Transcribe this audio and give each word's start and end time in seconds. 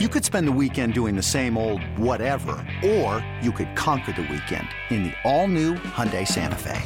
You 0.00 0.08
could 0.08 0.24
spend 0.24 0.48
the 0.48 0.58
weekend 0.60 0.92
doing 0.92 1.14
the 1.14 1.22
same 1.22 1.56
old 1.56 1.80
whatever, 1.96 2.56
or 2.84 3.24
you 3.40 3.52
could 3.52 3.76
conquer 3.76 4.10
the 4.10 4.22
weekend 4.22 4.66
in 4.90 5.04
the 5.04 5.12
all-new 5.22 5.74
Hyundai 5.74 6.26
Santa 6.26 6.58
Fe. 6.58 6.82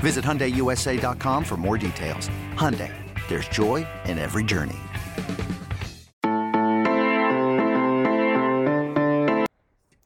Visit 0.00 0.22
HyundaiUSA.com 0.22 1.42
for 1.42 1.56
more 1.56 1.78
details. 1.78 2.28
Hyundai, 2.52 2.92
there's 3.28 3.48
joy 3.48 3.86
in 4.04 4.18
every 4.18 4.44
journey. 4.44 4.76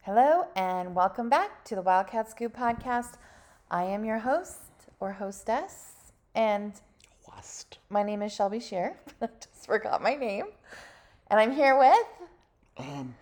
Hello, 0.02 0.46
and 0.54 0.94
welcome 0.94 1.28
back 1.28 1.64
to 1.64 1.74
the 1.74 1.82
Wildcat 1.82 2.30
Scoop 2.30 2.56
podcast. 2.56 3.14
I 3.68 3.82
am 3.82 4.04
your 4.04 4.20
host 4.20 4.60
or 5.00 5.10
hostess, 5.10 6.12
and 6.36 6.72
Lust. 7.28 7.78
my 7.88 8.04
name 8.04 8.22
is 8.22 8.32
Shelby 8.32 8.60
Shear. 8.60 8.96
I 9.20 9.26
just 9.40 9.66
forgot 9.66 10.00
my 10.00 10.14
name. 10.14 10.44
And 11.30 11.38
I'm 11.38 11.52
here 11.52 11.78
with, 11.78 12.06
Um, 12.76 13.14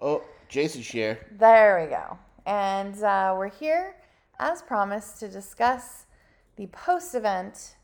oh, 0.00 0.22
Jason 0.48 0.82
Shear. 0.82 1.26
there 1.32 1.80
we 1.82 1.90
go. 1.90 2.18
And 2.46 3.02
uh, 3.02 3.34
we're 3.36 3.50
here, 3.50 3.96
as 4.38 4.62
promised, 4.62 5.18
to 5.20 5.28
discuss 5.28 6.06
the 6.56 6.66
post 6.68 7.14
event 7.14 7.74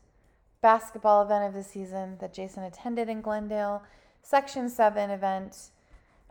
basketball 0.61 1.21
event 1.23 1.43
of 1.43 1.53
the 1.53 1.63
season 1.63 2.17
that 2.21 2.33
Jason 2.33 2.63
attended 2.63 3.09
in 3.09 3.21
Glendale, 3.21 3.83
Section 4.21 4.69
7 4.69 5.09
event. 5.09 5.71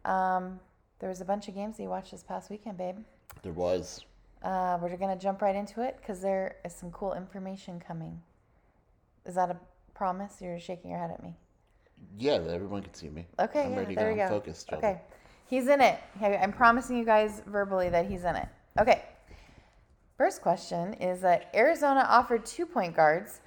Um, 0.06 0.58
there 0.98 1.10
was 1.10 1.20
a 1.20 1.24
bunch 1.26 1.48
of 1.48 1.54
games 1.54 1.76
that 1.76 1.82
you 1.82 1.90
watched 1.90 2.12
this 2.12 2.22
past 2.22 2.48
weekend, 2.48 2.78
babe. 2.78 2.96
There 3.42 3.52
was. 3.52 4.04
Uh, 4.42 4.78
we're 4.80 4.96
going 4.96 5.16
to 5.16 5.22
jump 5.22 5.42
right 5.42 5.54
into 5.54 5.82
it 5.82 5.98
because 6.00 6.22
there 6.22 6.56
is 6.64 6.74
some 6.74 6.90
cool 6.90 7.12
information 7.12 7.78
coming. 7.78 8.22
Is 9.26 9.34
that 9.34 9.50
a 9.50 9.56
promise? 9.94 10.36
You're 10.40 10.58
shaking 10.58 10.90
your 10.90 10.98
head 10.98 11.10
at 11.10 11.22
me. 11.22 11.36
Yeah, 12.18 12.34
everyone 12.48 12.82
can 12.82 12.94
see 12.94 13.08
me. 13.08 13.26
Okay, 13.38 13.64
I'm 13.64 13.72
yeah, 13.72 13.78
ready 13.78 13.94
there 13.94 14.06
to 14.06 14.12
we 14.12 14.16
go. 14.16 14.24
I'm 14.24 14.28
focused. 14.28 14.72
Okay, 14.72 15.00
he's 15.46 15.68
in 15.68 15.80
it. 15.80 15.98
I'm 16.20 16.52
promising 16.52 16.98
you 16.98 17.04
guys 17.04 17.42
verbally 17.46 17.88
that 17.90 18.06
he's 18.06 18.24
in 18.24 18.36
it. 18.36 18.48
Okay. 18.78 19.02
First 20.16 20.40
question 20.42 20.94
is 20.94 21.20
that 21.22 21.50
Arizona 21.54 22.06
offered 22.08 22.46
two 22.46 22.66
point 22.66 22.94
guards. 22.94 23.40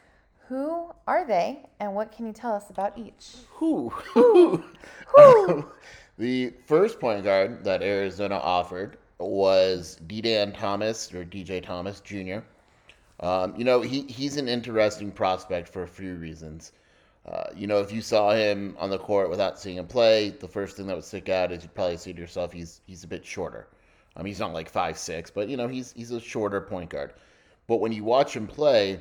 Who 0.50 0.92
are 1.08 1.26
they, 1.26 1.62
and 1.80 1.96
what 1.96 2.12
can 2.12 2.28
you 2.28 2.34
tell 2.34 2.54
us 2.54 2.70
about 2.70 2.98
each? 2.98 3.38
Who? 3.50 3.90
Who? 3.90 4.64
the 6.18 6.54
first 6.68 7.00
point 7.00 7.24
guard 7.24 7.64
that 7.64 7.82
Arizona 7.82 8.36
offered 8.36 8.98
was 9.18 9.98
D-Dan 10.06 10.52
Thomas 10.54 11.12
or 11.14 11.26
DJ 11.26 11.64
Thomas 11.64 12.00
Jr. 12.02 12.40
Um, 13.22 13.56
you 13.58 13.64
know, 13.64 13.82
he, 13.82 14.02
he's 14.02 14.38
an 14.38 14.48
interesting 14.48 15.12
prospect 15.12 15.70
for 15.70 15.84
a 15.84 15.88
few 15.88 16.16
reasons. 16.16 16.74
Uh, 17.28 17.46
you 17.56 17.66
know, 17.66 17.80
if 17.80 17.92
you 17.92 18.02
saw 18.02 18.32
him 18.32 18.76
on 18.80 18.90
the 18.90 19.00
court 19.00 19.30
without 19.30 19.60
seeing 19.60 19.78
him 19.78 19.88
play, 19.88 20.30
the 20.30 20.48
first 20.48 20.78
thing 20.78 20.86
that 20.86 20.96
would 20.96 21.04
stick 21.04 21.28
out 21.28 21.52
is 21.52 21.64
you'd 21.64 21.74
probably 21.74 21.98
say 21.98 22.14
to 22.14 22.22
yourself, 22.22 22.54
he's 22.54 22.82
he's 22.86 23.04
a 23.04 23.08
bit 23.08 23.26
shorter. 23.26 23.68
Um, 24.16 24.26
he's 24.26 24.40
not 24.40 24.54
like 24.54 24.70
five 24.70 24.98
six, 24.98 25.32
but 25.32 25.50
you 25.50 25.58
know, 25.58 25.68
he's 25.68 25.92
he's 25.94 26.12
a 26.12 26.20
shorter 26.20 26.62
point 26.62 26.90
guard. 26.90 27.14
But 27.68 27.78
when 27.78 27.92
you 27.92 28.04
watch 28.04 28.36
him 28.36 28.46
play, 28.48 29.00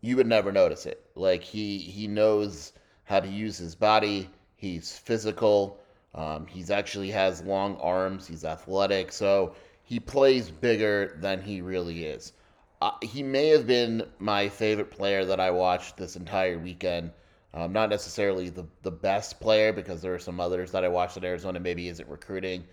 you 0.00 0.16
would 0.16 0.26
never 0.26 0.52
notice 0.52 0.86
it. 0.86 1.04
Like 1.16 1.42
he 1.42 1.78
he 1.78 2.06
knows 2.06 2.72
how 3.04 3.20
to 3.20 3.28
use 3.28 3.58
his 3.58 3.74
body. 3.74 4.30
He's 4.56 4.96
physical. 4.96 5.80
Um, 6.14 6.46
he's 6.46 6.70
actually 6.70 7.10
has 7.10 7.42
long 7.42 7.76
arms. 7.78 8.26
He's 8.26 8.44
athletic. 8.44 9.10
So 9.10 9.54
he 9.82 9.98
plays 9.98 10.50
bigger 10.50 11.16
than 11.20 11.42
he 11.42 11.60
really 11.60 12.04
is. 12.04 12.32
Uh, 12.80 12.92
he 13.02 13.22
may 13.22 13.48
have 13.48 13.66
been 13.66 14.06
my 14.18 14.48
favorite 14.48 14.90
player 14.90 15.24
that 15.24 15.40
I 15.40 15.50
watched 15.50 15.96
this 15.96 16.16
entire 16.16 16.58
weekend. 16.58 17.10
Um, 17.54 17.72
not 17.72 17.88
necessarily 17.88 18.50
the, 18.50 18.66
the 18.82 18.90
best 18.90 19.38
player 19.38 19.72
because 19.72 20.02
there 20.02 20.12
are 20.12 20.18
some 20.18 20.40
others 20.40 20.72
that 20.72 20.84
I 20.84 20.88
watched 20.88 21.16
at 21.16 21.24
Arizona 21.24 21.60
maybe 21.60 21.88
isn't 21.88 22.08
recruiting. 22.08 22.64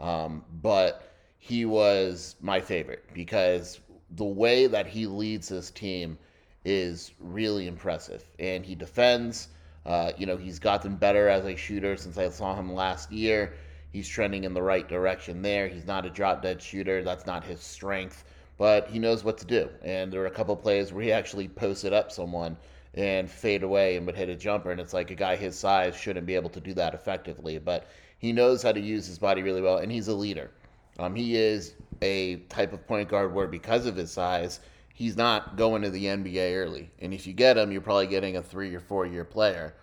Um, 0.00 0.42
but 0.62 1.12
he 1.38 1.66
was 1.66 2.36
my 2.40 2.58
favorite 2.60 3.04
because 3.12 3.80
the 4.16 4.24
way 4.24 4.66
that 4.66 4.86
he 4.86 5.06
leads 5.06 5.48
his 5.48 5.70
team 5.70 6.18
is 6.64 7.12
really 7.20 7.66
impressive. 7.66 8.24
And 8.38 8.64
he 8.64 8.74
defends. 8.74 9.48
Uh, 9.84 10.12
you 10.16 10.24
know, 10.24 10.38
he's 10.38 10.58
gotten 10.58 10.96
better 10.96 11.28
as 11.28 11.44
a 11.44 11.54
shooter 11.54 11.96
since 11.96 12.16
I 12.16 12.30
saw 12.30 12.54
him 12.54 12.72
last 12.72 13.12
year. 13.12 13.52
He's 13.92 14.08
trending 14.08 14.44
in 14.44 14.54
the 14.54 14.62
right 14.62 14.88
direction 14.88 15.42
there. 15.42 15.68
He's 15.68 15.86
not 15.86 16.06
a 16.06 16.10
drop 16.10 16.42
dead 16.42 16.62
shooter. 16.62 17.02
That's 17.02 17.26
not 17.26 17.44
his 17.44 17.60
strength, 17.60 18.24
but 18.56 18.88
he 18.88 18.98
knows 18.98 19.24
what 19.24 19.36
to 19.38 19.44
do. 19.44 19.68
And 19.82 20.12
there 20.12 20.20
were 20.20 20.26
a 20.26 20.30
couple 20.30 20.56
plays 20.56 20.92
where 20.92 21.02
he 21.02 21.12
actually 21.12 21.48
posted 21.48 21.92
up 21.92 22.12
someone 22.12 22.56
and 22.94 23.30
fade 23.30 23.62
away 23.62 23.96
and 23.96 24.06
would 24.06 24.16
hit 24.16 24.28
a 24.28 24.36
jumper. 24.36 24.70
And 24.70 24.80
it's 24.80 24.92
like 24.92 25.10
a 25.10 25.14
guy 25.14 25.36
his 25.36 25.58
size 25.58 25.96
shouldn't 25.96 26.26
be 26.26 26.34
able 26.34 26.50
to 26.50 26.60
do 26.60 26.74
that 26.74 26.94
effectively, 26.94 27.58
but 27.58 27.86
he 28.18 28.32
knows 28.32 28.62
how 28.62 28.72
to 28.72 28.80
use 28.80 29.06
his 29.06 29.18
body 29.18 29.42
really 29.42 29.62
well. 29.62 29.78
And 29.78 29.90
he's 29.90 30.08
a 30.08 30.14
leader. 30.14 30.50
Um, 30.98 31.14
he 31.14 31.36
is 31.36 31.74
a 32.02 32.36
type 32.48 32.72
of 32.72 32.86
point 32.86 33.08
guard 33.08 33.32
where, 33.32 33.46
because 33.46 33.86
of 33.86 33.96
his 33.96 34.10
size, 34.10 34.60
he's 34.92 35.16
not 35.16 35.56
going 35.56 35.82
to 35.82 35.90
the 35.90 36.04
NBA 36.04 36.56
early. 36.56 36.90
And 36.98 37.14
if 37.14 37.26
you 37.26 37.32
get 37.32 37.56
him, 37.56 37.72
you're 37.72 37.80
probably 37.80 38.06
getting 38.06 38.36
a 38.36 38.42
three 38.42 38.74
or 38.74 38.80
four 38.80 39.06
year 39.06 39.24
player. 39.24 39.74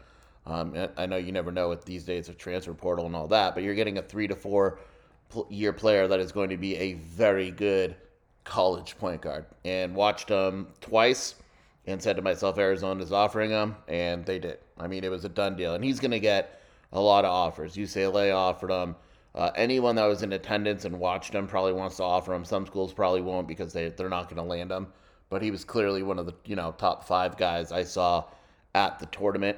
Um, 0.45 0.87
I 0.95 1.05
know 1.05 1.17
you 1.17 1.31
never 1.31 1.51
know 1.51 1.69
with 1.69 1.83
these 1.85 2.03
days 2.03 2.29
of 2.29 2.37
transfer 2.37 2.73
portal 2.73 3.05
and 3.05 3.15
all 3.15 3.27
that, 3.27 3.53
but 3.53 3.63
you're 3.63 3.75
getting 3.75 3.97
a 3.97 4.01
three 4.01 4.27
to 4.27 4.35
four 4.35 4.79
year 5.49 5.73
player 5.73 6.07
that 6.07 6.19
is 6.19 6.31
going 6.31 6.49
to 6.49 6.57
be 6.57 6.75
a 6.77 6.93
very 6.93 7.51
good 7.51 7.95
college 8.43 8.97
point 8.97 9.21
guard. 9.21 9.45
And 9.65 9.95
watched 9.95 10.29
him 10.29 10.67
twice 10.79 11.35
and 11.87 12.03
said 12.03 12.17
to 12.17 12.21
myself, 12.21 12.57
Arizona 12.57 13.01
is 13.01 13.13
offering 13.13 13.49
him, 13.49 13.75
and 13.87 14.25
they 14.25 14.39
did. 14.39 14.59
I 14.77 14.87
mean, 14.87 15.05
it 15.05 15.09
was 15.09 15.23
a 15.23 15.29
done 15.29 15.55
deal. 15.55 15.73
And 15.73 15.83
he's 15.83 16.01
going 16.01 16.11
to 16.11 16.19
get 16.19 16.61
a 16.91 16.99
lot 16.99 17.23
of 17.23 17.31
offers. 17.31 17.75
UCLA 17.75 18.35
offered 18.35 18.69
him. 18.69 18.95
Uh, 19.33 19.51
anyone 19.55 19.95
that 19.95 20.05
was 20.05 20.21
in 20.21 20.33
attendance 20.33 20.83
and 20.83 20.99
watched 20.99 21.33
him 21.33 21.47
probably 21.47 21.73
wants 21.73 21.97
to 21.97 22.03
offer 22.03 22.33
him. 22.33 22.43
Some 22.43 22.65
schools 22.65 22.93
probably 22.93 23.21
won't 23.21 23.47
because 23.47 23.71
they 23.71 23.89
they're 23.89 24.09
not 24.09 24.25
going 24.29 24.37
to 24.37 24.43
land 24.43 24.71
him. 24.71 24.87
But 25.29 25.41
he 25.41 25.51
was 25.51 25.63
clearly 25.63 26.03
one 26.03 26.19
of 26.19 26.25
the 26.25 26.33
you 26.45 26.55
know 26.55 26.73
top 26.77 27.07
five 27.07 27.37
guys 27.37 27.71
I 27.71 27.83
saw 27.83 28.25
at 28.73 28.99
the 28.99 29.05
tournament. 29.07 29.57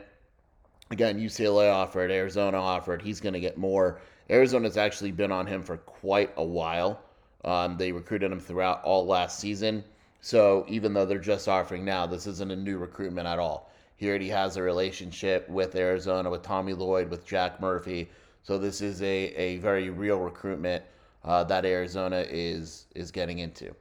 Again, 0.91 1.19
UCLA 1.19 1.72
offered, 1.72 2.12
Arizona 2.12 2.57
offered. 2.57 3.01
He's 3.01 3.22
going 3.22 3.34
to 3.34 3.39
get 3.39 3.57
more. 3.57 4.01
Arizona's 4.29 4.78
actually 4.78 5.12
been 5.12 5.31
on 5.31 5.47
him 5.47 5.63
for 5.63 5.78
quite 5.78 6.34
a 6.35 6.44
while. 6.44 7.00
Um, 7.45 7.78
they 7.78 7.91
recruited 7.91 8.31
him 8.31 8.39
throughout 8.39 8.84
all 8.84 9.06
last 9.06 9.39
season. 9.39 9.84
So 10.22 10.66
even 10.68 10.94
though 10.94 11.06
they're 11.06 11.19
just 11.19 11.47
offering 11.47 11.85
now, 11.85 12.06
this 12.06 12.28
isn't 12.28 12.52
a 12.52 12.56
new 12.56 12.78
recruitment 12.78 13.28
at 13.28 13.40
all. 13.40 13.72
He 13.96 14.07
already 14.07 14.30
has 14.30 14.57
a 14.57 14.63
relationship 14.63 15.50
with 15.50 15.75
Arizona, 15.75 16.30
with 16.30 16.44
Tommy 16.44 16.74
Lloyd, 16.74 17.09
with 17.09 17.25
Jack 17.25 17.59
Murphy. 17.59 18.09
So 18.44 18.57
this 18.57 18.81
is 18.81 19.02
a, 19.02 19.06
a 19.35 19.57
very 19.57 19.90
real 19.90 20.19
recruitment 20.19 20.84
uh, 21.24 21.44
that 21.46 21.66
Arizona 21.66 22.25
is 22.30 22.85
is 22.96 23.12
getting 23.12 23.40
into. 23.40 23.75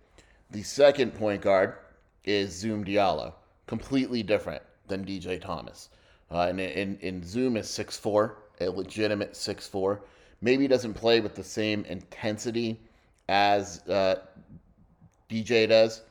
The 0.51 0.63
second 0.63 1.15
point 1.15 1.43
guard 1.43 1.75
is 2.25 2.55
Zoom 2.55 2.85
Diallo, 2.85 3.35
completely 3.67 4.23
different 4.23 4.63
than 4.87 5.05
DJ 5.05 5.41
Thomas. 5.41 5.91
Uh, 6.31 6.47
and, 6.51 6.61
and, 6.61 7.25
Zoom 7.25 7.57
is 7.57 7.67
6'4, 7.69 8.35
a 8.61 8.69
legitimate 8.69 9.33
6'4. 9.33 10.01
Maybe 10.43 10.69
doesn't 10.69 10.95
play 10.95 11.21
with 11.21 11.35
the 11.35 11.45
same 11.45 11.85
intensity 11.87 12.79
as 13.29 13.81
uh, 13.89 14.17
DJ 15.31 15.69
does. 15.69 16.03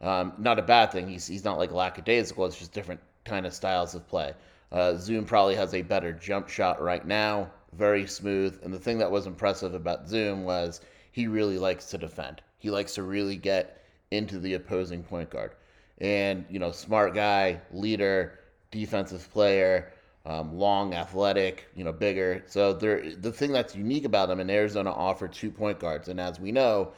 Um, 0.00 0.32
not 0.38 0.58
a 0.58 0.62
bad 0.62 0.92
thing. 0.92 1.08
He's, 1.08 1.26
he's 1.26 1.44
not 1.44 1.58
like 1.58 1.72
lackadaisical. 1.72 2.46
It's 2.46 2.58
just 2.58 2.72
different 2.72 3.00
kind 3.24 3.46
of 3.46 3.52
styles 3.52 3.94
of 3.94 4.06
play. 4.08 4.34
Uh, 4.72 4.94
Zoom 4.96 5.24
probably 5.24 5.56
has 5.56 5.74
a 5.74 5.82
better 5.82 6.12
jump 6.12 6.48
shot 6.48 6.80
right 6.80 7.06
now, 7.06 7.50
very 7.72 8.06
smooth. 8.06 8.58
And 8.62 8.72
the 8.72 8.78
thing 8.78 8.98
that 8.98 9.10
was 9.10 9.26
impressive 9.26 9.74
about 9.74 10.08
Zoom 10.08 10.44
was 10.44 10.80
he 11.12 11.26
really 11.26 11.58
likes 11.58 11.86
to 11.86 11.98
defend. 11.98 12.40
He 12.58 12.70
likes 12.70 12.94
to 12.94 13.02
really 13.02 13.36
get 13.36 13.82
into 14.10 14.38
the 14.38 14.54
opposing 14.54 15.02
point 15.02 15.30
guard. 15.30 15.52
And, 15.98 16.46
you 16.48 16.58
know, 16.58 16.72
smart 16.72 17.14
guy, 17.14 17.60
leader, 17.72 18.38
defensive 18.70 19.30
player, 19.32 19.92
um, 20.24 20.56
long, 20.56 20.94
athletic, 20.94 21.68
you 21.74 21.84
know, 21.84 21.92
bigger. 21.92 22.42
So 22.46 22.72
the 22.72 23.32
thing 23.32 23.52
that's 23.52 23.74
unique 23.74 24.04
about 24.04 24.30
him, 24.30 24.40
and 24.40 24.50
Arizona 24.50 24.92
offered 24.92 25.32
two 25.32 25.50
point 25.50 25.78
guards. 25.78 26.08
And 26.08 26.20
as 26.20 26.38
we 26.38 26.52
know, 26.52 26.92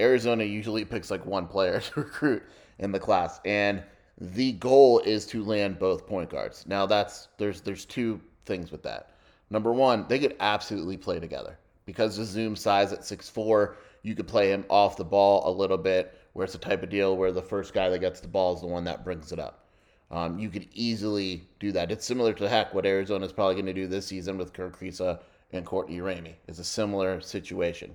Arizona 0.00 0.44
usually 0.44 0.84
picks 0.84 1.10
like 1.10 1.24
one 1.26 1.46
player 1.46 1.80
to 1.80 2.00
recruit 2.00 2.42
in 2.78 2.92
the 2.92 2.98
class. 2.98 3.40
And 3.44 3.82
the 4.20 4.52
goal 4.52 5.00
is 5.00 5.26
to 5.26 5.44
land 5.44 5.78
both 5.78 6.06
point 6.06 6.30
guards. 6.30 6.66
Now 6.66 6.86
that's 6.86 7.28
there's 7.38 7.60
there's 7.60 7.84
two 7.84 8.20
things 8.44 8.70
with 8.70 8.82
that. 8.82 9.14
Number 9.50 9.72
one, 9.72 10.06
they 10.08 10.18
could 10.18 10.36
absolutely 10.40 10.96
play 10.96 11.18
together 11.20 11.58
because 11.86 12.16
the 12.16 12.24
zoom 12.24 12.54
size 12.54 12.92
at 12.92 13.04
six 13.04 13.28
four, 13.28 13.76
you 14.02 14.14
could 14.14 14.28
play 14.28 14.50
him 14.50 14.64
off 14.68 14.96
the 14.96 15.04
ball 15.04 15.48
a 15.48 15.52
little 15.52 15.78
bit, 15.78 16.18
where 16.32 16.44
it's 16.44 16.54
a 16.54 16.58
type 16.58 16.82
of 16.82 16.90
deal 16.90 17.16
where 17.16 17.32
the 17.32 17.42
first 17.42 17.72
guy 17.72 17.88
that 17.88 17.98
gets 17.98 18.20
the 18.20 18.28
ball 18.28 18.54
is 18.54 18.60
the 18.60 18.66
one 18.66 18.84
that 18.84 19.04
brings 19.04 19.32
it 19.32 19.38
up. 19.38 19.64
Um, 20.10 20.38
you 20.38 20.50
could 20.50 20.68
easily 20.74 21.48
do 21.60 21.72
that. 21.72 21.90
It's 21.90 22.04
similar 22.04 22.32
to 22.34 22.48
heck 22.48 22.74
what 22.74 22.84
Arizona 22.84 23.24
is 23.24 23.32
probably 23.32 23.54
going 23.54 23.66
to 23.66 23.72
do 23.72 23.86
this 23.86 24.06
season 24.06 24.38
with 24.38 24.52
Kerr 24.52 24.70
Kriisa 24.70 25.20
and 25.52 25.64
Courtney 25.64 25.98
Ramey. 25.98 26.34
It's 26.48 26.58
a 26.58 26.64
similar 26.64 27.20
situation. 27.20 27.94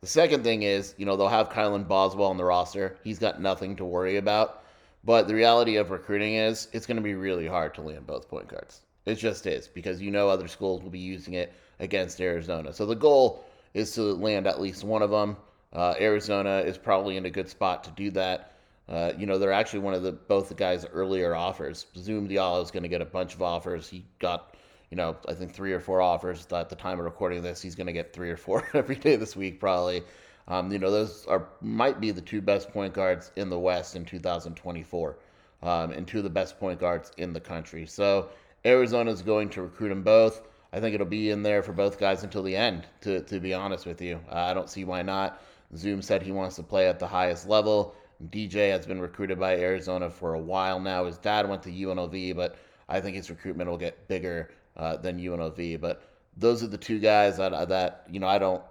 The 0.00 0.06
second 0.06 0.44
thing 0.44 0.62
is, 0.62 0.94
you 0.96 1.06
know, 1.06 1.16
they'll 1.16 1.28
have 1.28 1.50
Kylan 1.50 1.88
Boswell 1.88 2.30
on 2.30 2.36
the 2.36 2.44
roster. 2.44 2.96
He's 3.02 3.18
got 3.18 3.40
nothing 3.40 3.74
to 3.76 3.84
worry 3.84 4.16
about. 4.16 4.64
But 5.04 5.26
the 5.26 5.34
reality 5.34 5.76
of 5.76 5.90
recruiting 5.90 6.34
is 6.34 6.68
it's 6.72 6.86
going 6.86 6.96
to 6.96 7.02
be 7.02 7.14
really 7.14 7.46
hard 7.46 7.74
to 7.74 7.82
land 7.82 8.06
both 8.06 8.28
point 8.28 8.48
guards. 8.48 8.82
It 9.06 9.16
just 9.16 9.46
is 9.46 9.66
because 9.66 10.00
you 10.00 10.10
know 10.10 10.28
other 10.28 10.48
schools 10.48 10.82
will 10.82 10.90
be 10.90 10.98
using 10.98 11.34
it 11.34 11.52
against 11.80 12.20
Arizona. 12.20 12.72
So 12.72 12.84
the 12.84 12.94
goal 12.94 13.44
is 13.74 13.92
to 13.92 14.02
land 14.02 14.46
at 14.46 14.60
least 14.60 14.84
one 14.84 15.02
of 15.02 15.10
them. 15.10 15.36
Uh, 15.72 15.94
Arizona 16.00 16.58
is 16.58 16.78
probably 16.78 17.16
in 17.16 17.26
a 17.26 17.30
good 17.30 17.48
spot 17.48 17.84
to 17.84 17.90
do 17.90 18.10
that. 18.12 18.52
Uh, 18.88 19.12
you 19.18 19.26
know, 19.26 19.38
they're 19.38 19.52
actually 19.52 19.80
one 19.80 19.94
of 19.94 20.02
the 20.02 20.12
both 20.12 20.48
the 20.48 20.54
guys' 20.54 20.86
earlier 20.92 21.34
offers. 21.34 21.86
Zoom 21.96 22.28
Diallo 22.28 22.62
is 22.62 22.70
going 22.70 22.82
to 22.82 22.88
get 22.88 23.02
a 23.02 23.06
bunch 23.06 23.34
of 23.34 23.42
offers. 23.42 23.88
He 23.88 24.04
got, 24.18 24.54
you 24.90 24.96
know, 24.96 25.16
I 25.28 25.34
think 25.34 25.52
three 25.52 25.72
or 25.72 25.80
four 25.80 26.00
offers 26.00 26.46
at 26.52 26.68
the 26.70 26.76
time 26.76 26.98
of 26.98 27.04
recording 27.04 27.42
this. 27.42 27.60
He's 27.60 27.74
going 27.74 27.88
to 27.88 27.92
get 27.92 28.12
three 28.12 28.30
or 28.30 28.36
four 28.36 28.66
every 28.74 28.96
day 28.96 29.16
this 29.16 29.36
week, 29.36 29.60
probably. 29.60 30.02
Um, 30.48 30.72
you 30.72 30.78
know, 30.78 30.90
those 30.90 31.26
are 31.26 31.46
might 31.60 32.00
be 32.00 32.10
the 32.10 32.22
two 32.22 32.40
best 32.40 32.70
point 32.70 32.94
guards 32.94 33.30
in 33.36 33.50
the 33.50 33.58
West 33.58 33.96
in 33.96 34.04
2024, 34.04 35.16
um, 35.62 35.90
and 35.92 36.06
two 36.06 36.18
of 36.18 36.24
the 36.24 36.30
best 36.30 36.58
point 36.58 36.80
guards 36.80 37.12
in 37.18 37.34
the 37.34 37.40
country. 37.40 37.84
So 37.86 38.30
Arizona 38.64 39.10
is 39.10 39.20
going 39.20 39.50
to 39.50 39.62
recruit 39.62 39.90
them 39.90 40.02
both. 40.02 40.42
I 40.72 40.80
think 40.80 40.94
it'll 40.94 41.06
be 41.06 41.30
in 41.30 41.42
there 41.42 41.62
for 41.62 41.72
both 41.72 41.98
guys 41.98 42.24
until 42.24 42.42
the 42.42 42.56
end. 42.56 42.86
To 43.02 43.20
to 43.20 43.40
be 43.40 43.52
honest 43.52 43.84
with 43.84 44.00
you, 44.00 44.20
uh, 44.30 44.36
I 44.36 44.54
don't 44.54 44.70
see 44.70 44.84
why 44.84 45.02
not. 45.02 45.42
Zoom 45.76 46.00
said 46.00 46.22
he 46.22 46.32
wants 46.32 46.56
to 46.56 46.62
play 46.62 46.88
at 46.88 46.98
the 46.98 47.06
highest 47.06 47.46
level. 47.46 47.94
DJ 48.30 48.70
has 48.70 48.86
been 48.86 49.00
recruited 49.00 49.38
by 49.38 49.56
Arizona 49.56 50.10
for 50.10 50.34
a 50.34 50.40
while 50.40 50.80
now. 50.80 51.04
His 51.04 51.18
dad 51.18 51.48
went 51.48 51.62
to 51.64 51.70
UNLV, 51.70 52.34
but 52.34 52.56
I 52.88 53.00
think 53.00 53.16
his 53.16 53.28
recruitment 53.30 53.68
will 53.68 53.76
get 53.76 54.08
bigger 54.08 54.50
uh, 54.78 54.96
than 54.96 55.18
UNLV. 55.18 55.80
But 55.80 56.02
those 56.36 56.62
are 56.62 56.68
the 56.68 56.78
two 56.78 56.98
guys 56.98 57.36
that 57.38 57.68
that 57.68 58.04
you 58.10 58.20
know 58.20 58.28
I 58.28 58.38
don't 58.38 58.62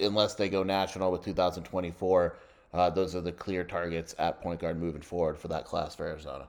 unless 0.00 0.34
they 0.34 0.48
go 0.48 0.62
national 0.62 1.10
with 1.10 1.24
2024, 1.24 2.36
uh, 2.74 2.90
those 2.90 3.14
are 3.14 3.20
the 3.20 3.32
clear 3.32 3.64
targets 3.64 4.14
at 4.18 4.40
point 4.40 4.60
guard 4.60 4.78
moving 4.78 5.02
forward 5.02 5.38
for 5.38 5.48
that 5.48 5.64
class 5.64 5.94
for 5.94 6.06
Arizona. 6.06 6.48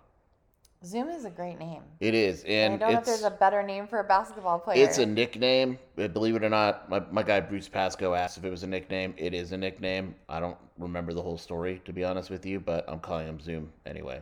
Zoom 0.86 1.08
is 1.10 1.24
a 1.24 1.30
great 1.30 1.58
name. 1.60 1.82
It 2.02 2.14
is, 2.14 2.44
and 2.44 2.74
I 2.74 2.78
don't 2.78 2.92
know 2.92 3.00
if 3.00 3.06
there's 3.06 3.24
a 3.24 3.32
better 3.32 3.64
name 3.64 3.88
for 3.88 4.00
a 4.00 4.04
basketball 4.04 4.60
player. 4.60 4.84
It's 4.84 4.98
a 4.98 5.06
nickname. 5.06 5.80
Believe 5.96 6.36
it 6.36 6.44
or 6.44 6.50
not, 6.50 6.90
my, 6.90 7.02
my 7.10 7.24
guy 7.24 7.40
Bruce 7.40 7.70
Pascoe 7.70 8.14
asked 8.14 8.38
if 8.38 8.44
it 8.44 8.50
was 8.50 8.64
a 8.64 8.68
nickname. 8.68 9.14
It 9.16 9.34
is 9.34 9.54
a 9.54 9.58
nickname. 9.58 10.14
I 10.28 10.42
don't 10.42 10.58
remember 10.78 11.14
the 11.14 11.22
whole 11.22 11.38
story 11.38 11.82
to 11.86 11.94
be 11.94 12.04
honest 12.04 12.30
with 12.30 12.46
you, 12.46 12.60
but 12.60 12.84
I'm 12.90 13.00
calling 13.00 13.28
him 13.28 13.40
Zoom 13.40 13.72
anyway. 13.86 14.22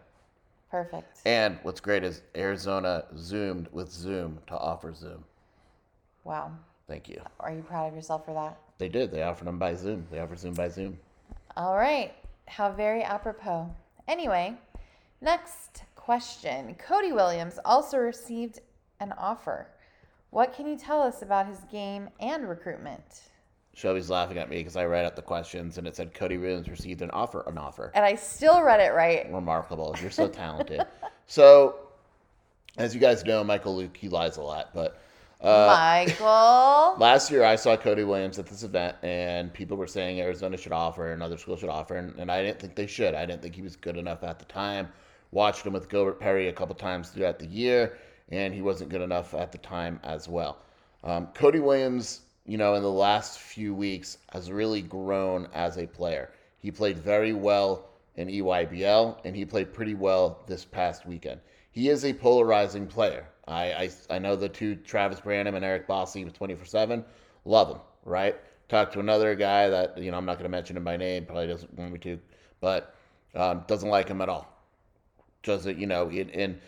Perfect. 0.72 1.20
And 1.26 1.60
what's 1.64 1.82
great 1.82 2.06
is 2.06 2.22
Arizona 2.36 3.04
zoomed 3.18 3.68
with 3.74 3.92
Zoom 3.92 4.40
to 4.48 4.58
offer 4.58 4.94
Zoom. 4.94 5.26
Wow. 6.24 6.54
Thank 6.88 7.10
you. 7.10 7.22
Are 7.42 7.52
you 7.52 7.62
proud 7.62 7.90
of 7.90 7.96
yourself 7.96 8.26
for 8.26 8.34
that? 8.34 8.58
They 8.78 8.88
did. 8.88 9.12
They 9.12 9.22
offered 9.22 9.48
them 9.48 9.60
by 9.60 9.76
Zoom. 9.76 10.08
They 10.10 10.20
offered 10.20 10.40
Zoom 10.40 10.54
by 10.54 10.70
Zoom. 10.70 10.98
All 11.58 11.76
right. 11.76 12.14
How 12.48 12.72
very 12.72 13.04
apropos. 13.04 13.70
Anyway, 14.08 14.58
next 15.20 15.84
question. 15.96 16.74
Cody 16.76 17.12
Williams 17.12 17.60
also 17.66 17.98
received 17.98 18.62
an 19.02 19.14
offer. 19.18 19.68
What 20.30 20.54
can 20.54 20.68
you 20.68 20.78
tell 20.78 21.02
us 21.02 21.22
about 21.22 21.48
his 21.48 21.60
game 21.70 22.10
and 22.22 22.48
recruitment? 22.48 23.31
Shelby's 23.74 24.10
laughing 24.10 24.38
at 24.38 24.50
me 24.50 24.58
because 24.58 24.76
I 24.76 24.86
read 24.86 25.06
out 25.06 25.16
the 25.16 25.22
questions 25.22 25.78
and 25.78 25.88
it 25.88 25.96
said 25.96 26.14
Cody 26.14 26.38
Williams 26.38 26.70
received 26.70 27.02
an 27.02 27.10
offer, 27.12 27.44
an 27.48 27.58
offer. 27.58 27.92
And 27.96 28.04
I 28.04 28.16
still 28.16 28.62
read 28.62 28.80
it 28.80 28.94
right. 28.94 29.32
Remarkable. 29.32 29.96
You're 30.02 30.12
so 30.12 30.28
talented. 30.28 30.82
so, 31.28 31.76
as 32.78 32.94
you 32.94 33.00
guys 33.00 33.24
know, 33.24 33.44
Michael 33.44 33.76
Luke, 33.76 33.96
he 33.96 34.10
lies 34.10 34.38
a 34.38 34.42
lot, 34.42 34.72
but 34.74 35.02
uh, 35.42 36.06
Michael. 36.06 36.96
Last 37.00 37.32
year, 37.32 37.44
I 37.44 37.56
saw 37.56 37.76
Cody 37.76 38.04
Williams 38.04 38.38
at 38.38 38.46
this 38.46 38.64
event, 38.64 38.96
and 39.02 39.52
people 39.52 39.76
were 39.76 39.88
saying 39.88 40.20
Arizona 40.20 40.56
should 40.56 40.72
offer 40.72 41.14
and 41.14 41.24
other 41.24 41.38
schools 41.38 41.62
should 41.62 41.70
offer, 41.70 41.96
and, 41.96 42.18
and 42.20 42.32
I 42.32 42.44
didn't 42.44 42.60
think 42.60 42.76
they 42.76 42.88
should. 42.88 43.16
I 43.16 43.26
didn't 43.26 43.42
think 43.42 43.56
he 43.56 43.62
was 43.62 43.76
good 43.76 43.98
enough 43.98 44.24
at 44.24 44.38
the 44.38 44.46
time. 44.46 44.90
Watched 45.32 45.66
him 45.66 45.74
with 45.74 45.90
Gilbert 45.90 46.20
Perry 46.20 46.50
a 46.50 46.54
couple 46.54 46.76
times 46.76 47.10
throughout 47.10 47.40
the 47.40 47.48
year, 47.48 47.98
and 48.30 48.54
he 48.54 48.62
wasn't 48.62 48.92
good 48.92 49.02
enough 49.02 49.34
at 49.34 49.52
the 49.52 49.58
time 49.58 50.00
as 50.04 50.28
well. 50.28 50.60
Um, 51.04 51.28
Cody 51.34 51.60
Williams, 51.60 52.22
you 52.46 52.58
know, 52.58 52.76
in 52.76 52.84
the 52.84 52.92
last 52.92 53.40
few 53.40 53.74
weeks 53.74 54.18
has 54.32 54.52
really 54.52 54.82
grown 54.82 55.48
as 55.54 55.78
a 55.78 55.88
player. 55.88 56.32
He 56.60 56.72
played 56.72 56.98
very 56.98 57.34
well 57.34 57.90
in 58.16 58.28
EYBL, 58.28 59.18
and 59.24 59.36
he 59.36 59.46
played 59.46 59.74
pretty 59.74 59.96
well 59.96 60.44
this 60.48 60.66
past 60.66 61.06
weekend. 61.06 61.40
He 61.72 61.90
is 61.90 62.04
a 62.04 62.14
polarizing 62.14 62.88
player. 62.88 63.28
I, 63.48 63.74
I, 63.74 63.90
I 64.10 64.20
know 64.20 64.36
the 64.36 64.50
two, 64.50 64.76
Travis 64.76 65.20
Branham 65.20 65.56
and 65.56 65.66
Eric 65.66 65.88
Bossi 65.88 66.24
with 66.24 66.34
24 66.34 66.66
7. 66.66 67.06
Love 67.46 67.70
them, 67.70 67.80
right? 68.06 68.36
Talked 68.70 68.94
to 68.94 69.00
another 69.00 69.36
guy 69.36 69.70
that, 69.70 69.98
you 69.98 70.12
know, 70.12 70.18
I'm 70.18 70.26
not 70.26 70.34
going 70.34 70.44
to 70.44 70.50
mention 70.50 70.78
him 70.78 70.84
by 70.84 70.98
name, 70.98 71.26
probably 71.26 71.48
doesn't 71.48 71.74
want 71.78 71.92
me 71.92 72.00
to, 72.00 72.20
but 72.60 72.96
um, 73.36 73.64
doesn't 73.68 73.90
like 73.90 74.08
him 74.08 74.22
at 74.22 74.30
all. 74.30 74.48
Doesn't, 75.44 75.78
you 75.78 75.88
know, 75.88 76.10
and 76.10 76.60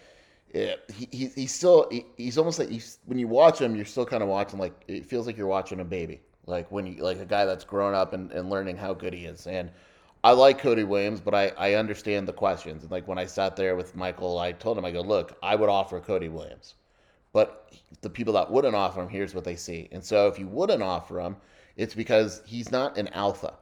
he, 0.54 1.08
he, 1.12 1.28
he's 1.36 1.54
still, 1.54 1.88
he, 1.92 2.06
he's 2.18 2.38
almost 2.38 2.60
like, 2.60 2.70
he's, 2.70 3.00
when 3.06 3.18
you 3.18 3.28
watch 3.28 3.60
him, 3.60 3.76
you're 3.76 3.86
still 3.86 4.06
kind 4.06 4.22
of 4.22 4.30
watching, 4.30 4.60
like, 4.60 4.74
it 4.88 5.06
feels 5.06 5.26
like 5.26 5.38
you're 5.38 5.48
watching 5.48 5.80
a 5.80 5.86
baby. 5.86 6.22
Like 6.46 6.72
when 6.72 6.86
you, 6.86 7.04
like 7.04 7.20
a 7.20 7.26
guy 7.26 7.46
that's 7.46 7.64
grown 7.64 7.94
up 7.94 8.14
and, 8.14 8.32
and 8.32 8.50
learning 8.50 8.78
how 8.78 8.94
good 8.94 9.14
he 9.14 9.26
is. 9.26 9.48
And, 9.48 9.72
I 10.26 10.32
like 10.32 10.60
Cody 10.60 10.86
Williams, 10.86 11.20
but 11.20 11.36
I, 11.36 11.50
I 11.58 11.74
understand 11.74 12.28
the 12.28 12.34
questions. 12.34 12.84
And 12.84 12.92
like 12.92 13.08
when 13.10 13.18
I 13.18 13.26
sat 13.26 13.58
there 13.58 13.76
with 13.76 13.94
Michael, 13.94 14.40
I 14.40 14.54
told 14.54 14.78
him, 14.78 14.86
I 14.86 14.92
go, 14.92 15.02
look, 15.02 15.38
I 15.44 15.56
would 15.56 15.68
offer 15.68 16.00
Cody 16.00 16.30
Williams. 16.30 16.76
But 17.34 17.74
the 18.02 18.10
people 18.10 18.34
that 18.36 18.50
wouldn't 18.50 18.76
offer 18.76 19.02
him, 19.02 19.10
here's 19.10 19.36
what 19.36 19.44
they 19.44 19.58
see. 19.58 19.90
And 19.92 20.04
so 20.04 20.28
if 20.28 20.40
you 20.40 20.48
wouldn't 20.48 20.82
offer 20.82 21.20
him, 21.20 21.36
it's 21.76 21.94
because 21.94 22.42
he's 22.46 22.72
not 22.72 22.98
an 22.98 23.10
alpha. 23.10 23.56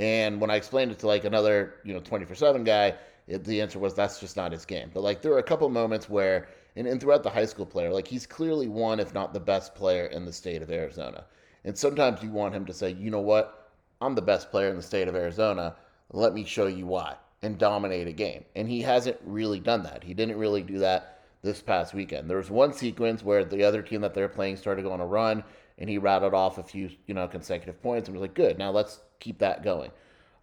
And 0.00 0.40
when 0.40 0.50
I 0.50 0.56
explained 0.56 0.90
it 0.90 0.98
to 1.00 1.06
like 1.06 1.24
another, 1.24 1.74
you 1.84 1.94
know, 1.94 2.00
24 2.00 2.34
7 2.34 2.64
guy, 2.64 2.94
it, 3.26 3.44
the 3.44 3.60
answer 3.60 3.78
was 3.78 3.94
that's 3.94 4.20
just 4.20 4.36
not 4.36 4.52
his 4.52 4.64
game. 4.64 4.90
But 4.92 5.02
like 5.02 5.22
there 5.22 5.32
were 5.32 5.38
a 5.38 5.42
couple 5.42 5.68
moments 5.68 6.08
where, 6.08 6.48
and, 6.76 6.86
and 6.86 7.00
throughout 7.00 7.22
the 7.22 7.30
high 7.30 7.46
school 7.46 7.66
player, 7.66 7.92
like 7.92 8.08
he's 8.08 8.26
clearly 8.26 8.68
one, 8.68 9.00
if 9.00 9.14
not 9.14 9.32
the 9.32 9.40
best 9.40 9.74
player 9.74 10.06
in 10.06 10.24
the 10.24 10.32
state 10.32 10.62
of 10.62 10.70
Arizona. 10.70 11.24
And 11.64 11.76
sometimes 11.76 12.22
you 12.22 12.30
want 12.30 12.54
him 12.54 12.64
to 12.66 12.72
say, 12.72 12.90
you 12.90 13.10
know 13.10 13.20
what, 13.20 13.70
I'm 14.00 14.14
the 14.14 14.22
best 14.22 14.50
player 14.50 14.68
in 14.68 14.76
the 14.76 14.82
state 14.82 15.08
of 15.08 15.14
Arizona 15.14 15.76
let 16.12 16.34
me 16.34 16.44
show 16.44 16.66
you 16.66 16.86
why 16.86 17.16
and 17.42 17.58
dominate 17.58 18.06
a 18.06 18.12
game. 18.12 18.44
And 18.54 18.68
he 18.68 18.82
hasn't 18.82 19.16
really 19.24 19.58
done 19.58 19.82
that. 19.82 20.04
He 20.04 20.14
didn't 20.14 20.38
really 20.38 20.62
do 20.62 20.78
that 20.78 21.20
this 21.42 21.60
past 21.60 21.92
weekend. 21.92 22.30
There 22.30 22.36
was 22.36 22.50
one 22.50 22.72
sequence 22.72 23.24
where 23.24 23.44
the 23.44 23.64
other 23.64 23.82
team 23.82 24.02
that 24.02 24.14
they're 24.14 24.28
playing 24.28 24.56
started 24.56 24.82
going 24.82 24.94
on 24.94 25.00
a 25.00 25.06
run 25.06 25.42
and 25.78 25.90
he 25.90 25.98
rattled 25.98 26.34
off 26.34 26.58
a 26.58 26.62
few, 26.62 26.90
you 27.06 27.14
know, 27.14 27.26
consecutive 27.26 27.82
points 27.82 28.08
and 28.08 28.16
was 28.16 28.22
like, 28.22 28.34
good, 28.34 28.58
now 28.58 28.70
let's 28.70 29.00
keep 29.18 29.38
that 29.38 29.64
going. 29.64 29.90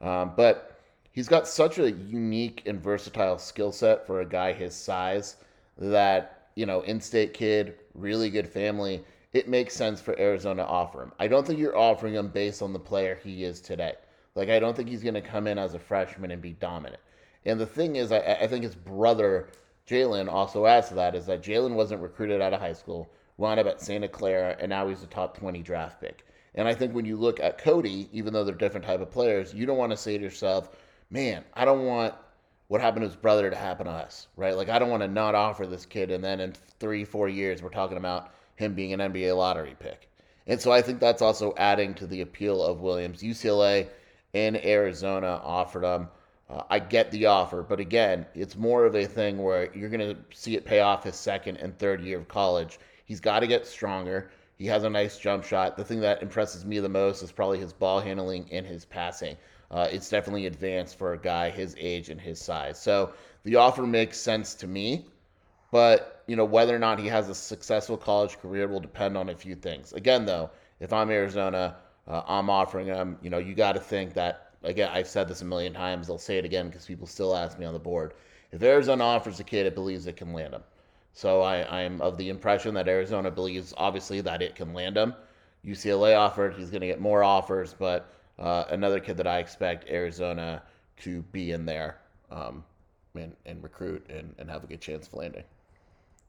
Um, 0.02 0.34
but 0.36 0.79
he's 1.12 1.28
got 1.28 1.48
such 1.48 1.80
a 1.80 1.92
unique 1.92 2.64
and 2.66 2.82
versatile 2.82 3.38
skill 3.38 3.72
set 3.72 4.06
for 4.06 4.22
a 4.22 4.26
guy 4.26 4.54
his 4.54 4.76
size 4.76 5.38
that, 5.78 6.50
you 6.56 6.66
know, 6.66 6.82
in 6.82 7.02
state 7.02 7.34
kid, 7.34 7.76
really 7.94 8.30
good 8.30 8.48
family. 8.48 9.04
It 9.32 9.48
makes 9.48 9.76
sense 9.76 10.02
for 10.02 10.20
Arizona 10.20 10.64
to 10.64 10.68
offer 10.68 11.04
him. 11.04 11.12
I 11.20 11.28
don't 11.28 11.46
think 11.46 11.60
you're 11.60 11.78
offering 11.78 12.16
him 12.16 12.30
based 12.30 12.62
on 12.62 12.74
the 12.74 12.80
player 12.80 13.20
he 13.24 13.44
is 13.44 13.62
today. 13.62 13.94
Like, 14.36 14.50
I 14.50 14.60
don't 14.60 14.76
think 14.76 14.90
he's 14.90 15.04
going 15.04 15.14
to 15.16 15.22
come 15.22 15.48
in 15.48 15.58
as 15.58 15.74
a 15.74 15.80
freshman 15.80 16.32
and 16.32 16.42
be 16.42 16.54
dominant. 16.54 17.02
And 17.46 17.60
the 17.60 17.66
thing 17.66 17.96
is, 17.96 18.12
I, 18.12 18.20
I 18.20 18.48
think 18.48 18.64
his 18.64 18.76
brother, 18.76 19.50
Jalen, 19.88 20.32
also 20.32 20.66
adds 20.66 20.90
to 20.90 20.96
that 20.96 21.16
is 21.16 21.26
that 21.28 21.44
Jalen 21.44 21.74
wasn't 21.74 22.02
recruited 22.02 22.42
out 22.42 22.54
of 22.54 22.60
high 22.60 22.74
school, 22.74 23.10
wound 23.38 23.60
up 23.60 23.68
at 23.68 23.82
Santa 23.82 24.08
Clara, 24.08 24.56
and 24.60 24.70
now 24.70 24.88
he's 24.88 25.04
a 25.04 25.08
top 25.08 25.38
20 25.38 25.62
draft 25.62 26.02
pick. 26.02 26.26
And 26.56 26.68
I 26.68 26.74
think 26.74 26.94
when 26.94 27.06
you 27.06 27.16
look 27.16 27.40
at 27.40 27.58
Cody, 27.58 28.10
even 28.12 28.34
though 28.34 28.44
they're 28.44 28.56
different 28.56 28.86
type 28.86 29.02
of 29.02 29.12
players, 29.12 29.54
you 29.54 29.66
don't 29.66 29.78
want 29.78 29.92
to 29.92 29.98
say 29.98 30.18
to 30.18 30.24
yourself, 30.24 30.76
man, 31.10 31.44
I 31.54 31.66
don't 31.66 31.86
want 31.86 32.14
what 32.68 32.82
happened 32.82 33.02
to 33.02 33.08
his 33.08 33.16
brother 33.16 33.50
to 33.50 33.56
happen 33.56 33.88
to 33.88 33.92
us, 33.92 34.28
right? 34.36 34.56
Like, 34.56 34.70
I 34.70 34.78
don't 34.78 34.90
want 34.90 35.02
to 35.02 35.08
not 35.08 35.34
offer 35.34 35.66
this 35.66 35.86
kid, 35.86 36.12
and 36.12 36.24
then 36.24 36.40
in 36.40 36.54
three, 36.80 37.04
four 37.04 37.28
years, 37.28 37.64
we're 37.64 37.70
talking 37.70 37.98
about 37.98 38.32
him 38.56 38.76
being 38.76 38.94
an 38.94 39.00
NBA 39.00 39.36
lottery 39.36 39.76
pick. 39.80 40.08
And 40.46 40.62
so 40.62 40.72
I 40.72 40.82
think 40.82 41.00
that's 41.00 41.22
also 41.22 41.54
adding 41.58 41.94
to 41.96 42.08
the 42.08 42.22
appeal 42.22 42.64
of 42.64 42.82
Williams. 42.82 43.22
UCLA 43.22 43.88
in 44.34 44.56
Arizona 44.66 45.42
offered 45.44 45.84
him. 45.84 46.10
Uh, 46.50 46.64
I 46.70 46.80
get 46.80 47.12
the 47.12 47.28
offer, 47.28 47.62
but 47.62 47.80
again, 47.80 48.26
it's 48.34 48.56
more 48.56 48.86
of 48.86 48.96
a 48.96 49.06
thing 49.06 49.42
where 49.42 49.72
you're 49.76 49.90
going 49.90 50.16
to 50.16 50.18
see 50.36 50.56
it 50.56 50.66
pay 50.66 50.80
off 50.80 51.04
his 51.04 51.16
second 51.16 51.58
and 51.58 51.78
third 51.78 52.02
year 52.02 52.18
of 52.18 52.28
college. 52.28 52.80
He's 53.06 53.20
got 53.20 53.40
to 53.42 53.48
get 53.48 53.68
stronger. 53.68 54.32
He 54.58 54.66
has 54.66 54.84
a 54.84 54.90
nice 54.90 55.18
jump 55.18 55.44
shot. 55.44 55.78
The 55.78 55.84
thing 55.84 56.02
that 56.02 56.22
impresses 56.22 56.66
me 56.66 56.80
the 56.80 56.90
most 56.90 57.22
is 57.22 57.32
probably 57.32 57.60
his 57.60 57.72
ball 57.74 58.00
handling 58.00 58.48
and 58.52 58.66
his 58.66 58.86
passing. 58.86 59.38
Uh, 59.72 59.88
it's 59.92 60.10
definitely 60.10 60.48
advanced 60.48 60.98
for 60.98 61.14
a 61.14 61.18
guy 61.18 61.50
his 61.50 61.76
age 61.78 62.10
and 62.10 62.20
his 62.20 62.42
size. 62.42 62.82
So 62.82 63.14
the 63.44 63.56
offer 63.56 63.86
makes 63.86 64.18
sense 64.18 64.56
to 64.56 64.68
me, 64.68 65.06
but 65.72 66.24
you 66.28 66.36
know 66.36 66.46
whether 66.46 66.76
or 66.76 66.80
not 66.80 67.00
he 67.00 67.08
has 67.08 67.30
a 67.30 67.36
successful 67.36 67.98
college 67.98 68.40
career 68.40 68.68
will 68.68 68.80
depend 68.80 69.16
on 69.16 69.30
a 69.30 69.36
few 69.36 69.56
things. 69.56 69.94
Again, 69.94 70.26
though, 70.26 70.50
if 70.80 70.92
I'm 70.92 71.12
Arizona, 71.12 71.76
uh, 72.08 72.24
I'm 72.28 72.50
offering 72.50 72.88
him. 72.88 73.18
You 73.22 73.30
know, 73.30 73.38
you 73.38 73.54
got 73.54 73.74
to 73.74 73.80
think 73.80 74.14
that, 74.16 74.54
again, 74.64 74.90
I've 74.92 75.08
said 75.08 75.28
this 75.28 75.42
a 75.42 75.46
million 75.46 75.74
times. 75.74 76.10
I'll 76.10 76.18
say 76.18 76.38
it 76.38 76.46
again 76.46 76.68
because 76.68 76.86
people 76.86 77.06
still 77.06 77.36
ask 77.36 77.60
me 77.60 77.66
on 77.66 77.74
the 77.74 77.80
board. 77.80 78.14
If 78.52 78.64
Arizona 78.64 79.04
offers 79.04 79.40
a 79.40 79.44
kid, 79.44 79.68
it 79.68 79.76
believes 79.76 80.08
it 80.08 80.18
can 80.18 80.34
land 80.34 80.54
him. 80.54 80.64
So 81.14 81.42
I, 81.42 81.84
I'm 81.84 82.02
of 82.02 82.18
the 82.18 82.30
impression 82.30 82.74
that 82.76 82.88
Arizona 82.88 83.30
believes, 83.30 83.74
obviously, 83.78 84.22
that 84.22 84.42
it 84.42 84.56
can 84.56 84.74
land 84.74 84.98
him. 84.98 85.14
UCLA 85.66 86.18
offered. 86.18 86.56
He's 86.56 86.70
going 86.70 86.82
to 86.82 86.88
get 86.88 87.02
more 87.02 87.24
offers, 87.24 87.76
but 87.78 88.12
uh, 88.40 88.66
another 88.70 89.00
kid 89.00 89.18
that 89.18 89.28
I 89.28 89.40
expect 89.40 89.90
Arizona 89.90 90.64
to 91.02 91.22
be 91.32 91.52
in 91.52 91.66
there 91.66 91.98
um, 92.32 92.64
and, 93.16 93.36
and 93.46 93.62
recruit 93.62 94.06
and, 94.10 94.34
and 94.38 94.50
have 94.50 94.64
a 94.64 94.68
good 94.68 94.82
chance 94.82 95.08
of 95.08 95.14
landing. 95.14 95.44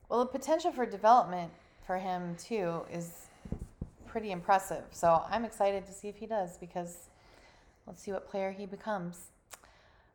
Well, 0.09 0.21
the 0.21 0.27
potential 0.27 0.73
for 0.73 0.85
development 0.85 1.51
for 1.87 1.99
him 1.99 2.37
too 2.37 2.83
is 2.93 3.29
pretty 4.07 4.33
impressive. 4.33 4.83
So 4.91 5.23
I'm 5.31 5.45
excited 5.45 5.87
to 5.87 5.93
see 5.93 6.09
if 6.09 6.17
he 6.17 6.27
does 6.27 6.59
because 6.59 7.09
let's 7.87 8.03
see 8.03 8.13
what 8.13 8.29
player 8.29 8.51
he 8.51 8.67
becomes. 8.67 9.29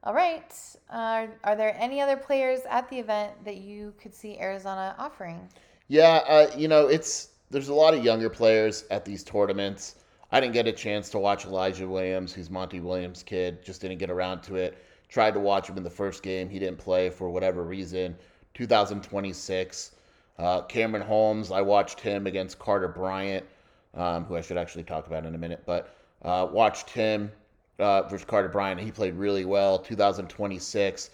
All 0.04 0.14
right. 0.14 0.54
Uh, 0.92 1.28
are 1.44 1.56
there 1.56 1.76
any 1.80 2.02
other 2.02 2.18
players 2.18 2.60
at 2.70 2.90
the 2.90 3.00
event 3.00 3.32
that 3.44 3.58
you 3.58 3.94
could 4.00 4.14
see 4.14 4.38
Arizona 4.38 4.96
offering? 5.00 5.50
Yeah, 5.88 6.22
uh, 6.28 6.52
you 6.56 6.68
know, 6.68 6.88
it's 6.88 7.30
there's 7.50 7.70
a 7.70 7.74
lot 7.74 7.94
of 7.94 8.04
younger 8.04 8.30
players 8.30 8.86
at 8.92 9.06
these 9.06 9.24
tournaments. 9.24 9.96
I 10.36 10.42
didn't 10.42 10.54
get 10.54 10.68
a 10.68 10.74
chance 10.74 11.10
to 11.12 11.18
watch 11.18 11.46
Elijah 11.46 11.88
Williams, 11.88 12.34
who's 12.34 12.50
Monty 12.50 12.82
Williams' 12.82 13.24
kid. 13.24 13.64
Just 13.64 13.80
didn't 13.80 14.00
get 14.00 14.10
around 14.10 14.42
to 14.42 14.58
it. 14.58 14.78
Tried 15.08 15.34
to 15.36 15.40
watch 15.40 15.70
him 15.70 15.78
in 15.78 15.84
the 15.84 15.90
first 15.90 16.22
game. 16.24 16.50
He 16.50 16.60
didn't 16.60 16.78
play 16.78 17.10
for 17.10 17.30
whatever 17.30 17.64
reason. 17.64 18.18
2026. 18.54 19.92
Uh, 20.38 20.62
Cameron 20.64 21.08
Holmes, 21.08 21.52
I 21.52 21.62
watched 21.62 22.02
him 22.02 22.28
against 22.28 22.60
Carter 22.60 22.90
Bryant, 22.90 23.46
um, 23.94 24.26
who 24.26 24.36
I 24.36 24.42
should 24.42 24.58
actually 24.58 24.84
talk 24.84 25.08
about 25.08 25.26
in 25.26 25.36
a 25.36 25.38
minute, 25.38 25.64
but 25.66 25.96
uh, 26.24 26.46
watched 26.52 26.90
him 26.90 27.32
uh, 27.80 28.02
versus 28.02 28.26
Carter 28.26 28.50
Bryant. 28.50 28.82
He 28.82 28.92
played 28.92 29.14
really 29.14 29.46
well. 29.46 29.80
2026. 29.80 31.12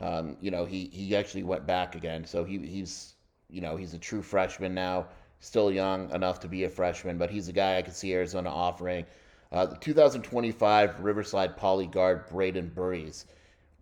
Um, 0.00 0.36
you 0.40 0.50
know, 0.50 0.64
he 0.64 0.90
he 0.92 1.14
actually 1.14 1.44
went 1.44 1.64
back 1.64 1.94
again, 1.94 2.24
so 2.24 2.42
he 2.42 2.58
he's 2.58 3.14
you 3.48 3.60
know 3.60 3.76
he's 3.76 3.94
a 3.94 3.98
true 3.98 4.20
freshman 4.20 4.74
now. 4.74 5.06
Still 5.44 5.70
young 5.70 6.10
enough 6.10 6.40
to 6.40 6.48
be 6.48 6.64
a 6.64 6.70
freshman, 6.70 7.18
but 7.18 7.28
he's 7.28 7.48
a 7.48 7.52
guy 7.52 7.76
I 7.76 7.82
could 7.82 7.94
see 7.94 8.14
Arizona 8.14 8.48
offering. 8.48 9.04
Uh, 9.52 9.66
the 9.66 9.76
2025 9.76 11.00
Riverside 11.00 11.58
Poly 11.58 11.86
guard 11.86 12.26
Brayden 12.30 12.74
Burries 12.74 13.26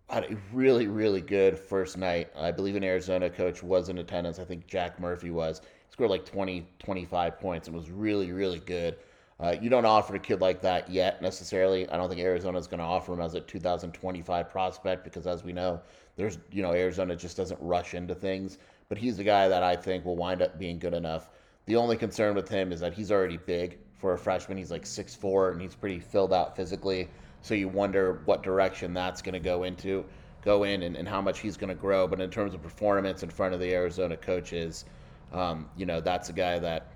had 0.09 0.25
a 0.25 0.37
really, 0.51 0.87
really 0.87 1.21
good 1.21 1.57
first 1.57 1.97
night. 1.97 2.27
I 2.37 2.51
believe 2.51 2.75
an 2.75 2.83
Arizona 2.83 3.29
coach 3.29 3.63
was 3.63 3.87
in 3.87 3.97
attendance. 3.97 4.39
I 4.39 4.43
think 4.43 4.67
Jack 4.67 4.99
Murphy 4.99 5.31
was. 5.31 5.61
He 5.87 5.93
scored 5.93 6.09
like 6.09 6.25
20, 6.25 6.67
25 6.79 7.39
points. 7.39 7.69
It 7.69 7.73
was 7.73 7.89
really, 7.89 8.33
really 8.33 8.59
good. 8.59 8.97
Uh, 9.39 9.55
you 9.61 9.69
don't 9.69 9.85
offer 9.85 10.15
a 10.15 10.19
kid 10.19 10.41
like 10.41 10.61
that 10.63 10.89
yet 10.89 11.21
necessarily. 11.21 11.87
I 11.89 11.95
don't 11.95 12.09
think 12.09 12.19
Arizona 12.19 12.57
is 12.57 12.67
going 12.67 12.79
to 12.79 12.85
offer 12.85 13.13
him 13.13 13.21
as 13.21 13.35
a 13.35 13.39
2025 13.39 14.49
prospect 14.49 15.05
because, 15.05 15.25
as 15.25 15.45
we 15.45 15.53
know, 15.53 15.79
there's 16.17 16.39
you 16.51 16.61
know 16.61 16.73
Arizona 16.73 17.15
just 17.15 17.37
doesn't 17.37 17.59
rush 17.61 17.93
into 17.93 18.13
things. 18.13 18.57
But 18.89 18.97
he's 18.97 19.15
the 19.15 19.23
guy 19.23 19.47
that 19.47 19.63
I 19.63 19.77
think 19.77 20.03
will 20.03 20.17
wind 20.17 20.41
up 20.41 20.59
being 20.59 20.77
good 20.77 20.93
enough. 20.93 21.29
The 21.65 21.75
only 21.75 21.97
concern 21.97 22.35
with 22.35 22.49
him 22.49 22.71
is 22.71 22.79
that 22.81 22.93
he's 22.93 23.11
already 23.11 23.37
big 23.37 23.77
for 23.97 24.13
a 24.13 24.17
freshman. 24.17 24.57
He's 24.57 24.71
like 24.71 24.83
6'4 24.83 25.53
and 25.53 25.61
he's 25.61 25.75
pretty 25.75 25.99
filled 25.99 26.33
out 26.33 26.55
physically. 26.55 27.09
So 27.41 27.53
you 27.53 27.67
wonder 27.67 28.21
what 28.25 28.43
direction 28.43 28.93
that's 28.93 29.21
going 29.21 29.33
to 29.33 29.39
go 29.39 29.63
into, 29.63 30.05
go 30.43 30.63
in, 30.63 30.83
and, 30.83 30.95
and 30.95 31.07
how 31.07 31.21
much 31.21 31.39
he's 31.39 31.57
going 31.57 31.69
to 31.69 31.75
grow. 31.75 32.07
But 32.07 32.21
in 32.21 32.29
terms 32.29 32.53
of 32.53 32.61
performance 32.61 33.23
in 33.23 33.29
front 33.29 33.53
of 33.53 33.59
the 33.59 33.73
Arizona 33.73 34.17
coaches, 34.17 34.85
um, 35.31 35.69
you 35.77 35.85
know, 35.85 35.99
that's 35.99 36.29
a 36.29 36.33
guy 36.33 36.59
that 36.59 36.87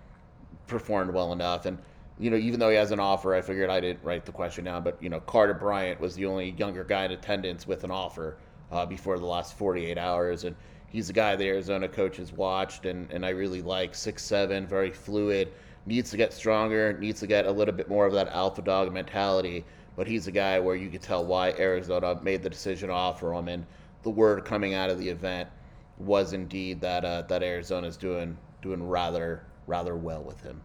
performed 0.68 1.14
well 1.14 1.34
enough. 1.34 1.66
And 1.66 1.78
you 2.20 2.30
know, 2.30 2.38
even 2.38 2.60
though 2.60 2.70
he 2.70 2.76
has 2.76 2.92
an 2.92 3.00
offer, 3.00 3.36
I 3.36 3.42
figured 3.42 3.70
I 3.70 3.80
didn't 3.80 4.04
write 4.04 4.26
the 4.26 4.32
question 4.32 4.66
down. 4.66 4.84
But 4.84 5.02
you 5.02 5.10
know, 5.10 5.20
Carter 5.20 5.54
Bryant 5.54 6.00
was 6.00 6.16
the 6.16 6.26
only 6.26 6.52
younger 6.52 6.84
guy 6.84 7.06
in 7.06 7.12
attendance 7.12 7.68
with 7.68 7.84
an 7.84 7.92
offer 7.92 8.38
uh, 8.72 8.86
before 8.86 9.18
the 9.20 9.26
last 9.26 9.58
48 9.58 9.98
hours, 9.98 10.44
and 10.44 10.56
he's 10.88 11.10
a 11.10 11.14
guy 11.14 11.36
the 11.36 11.48
Arizona 11.48 11.88
coaches 11.88 12.32
watched, 12.32 12.86
and, 12.86 13.12
and 13.12 13.26
I 13.26 13.30
really 13.30 13.62
like 13.62 13.96
six 13.96 14.24
seven, 14.24 14.68
very 14.68 14.92
fluid. 14.92 15.52
Needs 15.86 16.10
to 16.12 16.18
get 16.18 16.34
stronger. 16.34 16.98
Needs 17.00 17.20
to 17.22 17.28
get 17.28 17.46
a 17.46 17.52
little 17.52 17.74
bit 17.74 17.88
more 17.88 18.06
of 18.06 18.14
that 18.14 18.28
alpha 18.30 18.62
dog 18.62 18.92
mentality 18.92 19.64
but 19.98 20.08
he's 20.08 20.28
a 20.28 20.32
guy 20.32 20.60
where 20.60 20.76
you 20.76 20.90
could 20.90 21.02
tell 21.02 21.26
why 21.26 21.52
Arizona 21.54 22.18
made 22.22 22.44
the 22.44 22.50
decision 22.50 22.90
to 22.90 22.94
offer 22.94 23.34
him. 23.34 23.50
And 23.50 23.66
the 24.04 24.12
word 24.12 24.46
coming 24.46 24.76
out 24.76 24.90
of 24.90 25.00
the 25.00 25.10
event 25.10 25.50
was 25.98 26.32
indeed 26.32 26.80
that 26.82 27.04
uh, 27.04 27.24
that 27.24 27.44
Arizona's 27.44 27.98
doing 27.98 28.38
doing 28.62 28.88
rather 28.88 29.44
rather 29.66 29.98
well 29.98 30.24
with 30.24 30.42
him. 30.42 30.62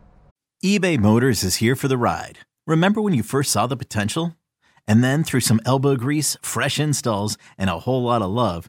eBay 0.64 0.98
Motors 0.98 1.42
is 1.42 1.56
here 1.56 1.74
for 1.74 1.88
the 1.88 1.96
ride. 1.96 2.40
Remember 2.66 3.00
when 3.00 3.14
you 3.14 3.24
first 3.24 3.50
saw 3.50 3.66
the 3.66 3.76
potential? 3.76 4.36
And 4.86 5.02
then 5.02 5.24
through 5.24 5.40
some 5.40 5.60
elbow 5.64 5.96
grease, 5.96 6.36
fresh 6.42 6.78
installs, 6.78 7.38
and 7.56 7.70
a 7.70 7.78
whole 7.80 8.02
lot 8.02 8.20
of 8.20 8.30
love, 8.30 8.68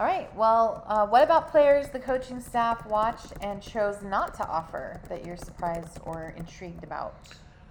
All 0.00 0.06
right. 0.06 0.34
Well, 0.34 0.82
uh, 0.86 1.06
what 1.06 1.22
about 1.22 1.50
players 1.50 1.90
the 1.90 1.98
coaching 1.98 2.40
staff 2.40 2.86
watched 2.86 3.34
and 3.42 3.60
chose 3.60 4.00
not 4.00 4.32
to 4.36 4.48
offer 4.48 4.98
that 5.10 5.26
you're 5.26 5.36
surprised 5.36 5.98
or 6.06 6.32
intrigued 6.38 6.84
about? 6.84 7.16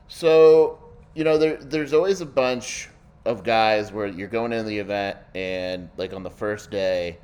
So, 0.10 0.78
you 1.16 1.24
know, 1.24 1.40
there, 1.40 1.58
there's 1.58 1.92
always 1.92 2.22
a 2.22 2.28
bunch 2.28 2.88
of 3.26 3.44
guys 3.44 3.92
where 3.92 4.06
you're 4.06 4.28
going 4.28 4.54
into 4.54 4.70
the 4.70 4.78
event 4.78 5.18
and, 5.34 5.90
like, 5.98 6.14
on 6.14 6.22
the 6.22 6.30
first 6.30 6.70
day, 6.70 7.18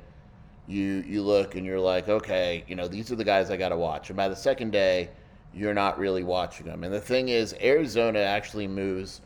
you 0.66 1.04
you 1.06 1.22
look 1.22 1.54
and 1.54 1.64
you're 1.64 1.78
like, 1.78 2.08
okay, 2.08 2.64
you 2.66 2.74
know, 2.74 2.88
these 2.88 3.12
are 3.12 3.16
the 3.16 3.22
guys 3.22 3.48
I 3.48 3.56
got 3.56 3.68
to 3.68 3.76
watch. 3.76 4.10
And 4.10 4.16
by 4.16 4.28
the 4.28 4.34
second 4.34 4.72
day, 4.72 5.10
you're 5.54 5.72
not 5.72 6.00
really 6.00 6.24
watching 6.24 6.66
them. 6.66 6.82
And 6.82 6.92
the 6.92 7.00
thing 7.00 7.28
is, 7.28 7.54
Arizona 7.62 8.18
actually 8.18 8.66
moves 8.66 9.20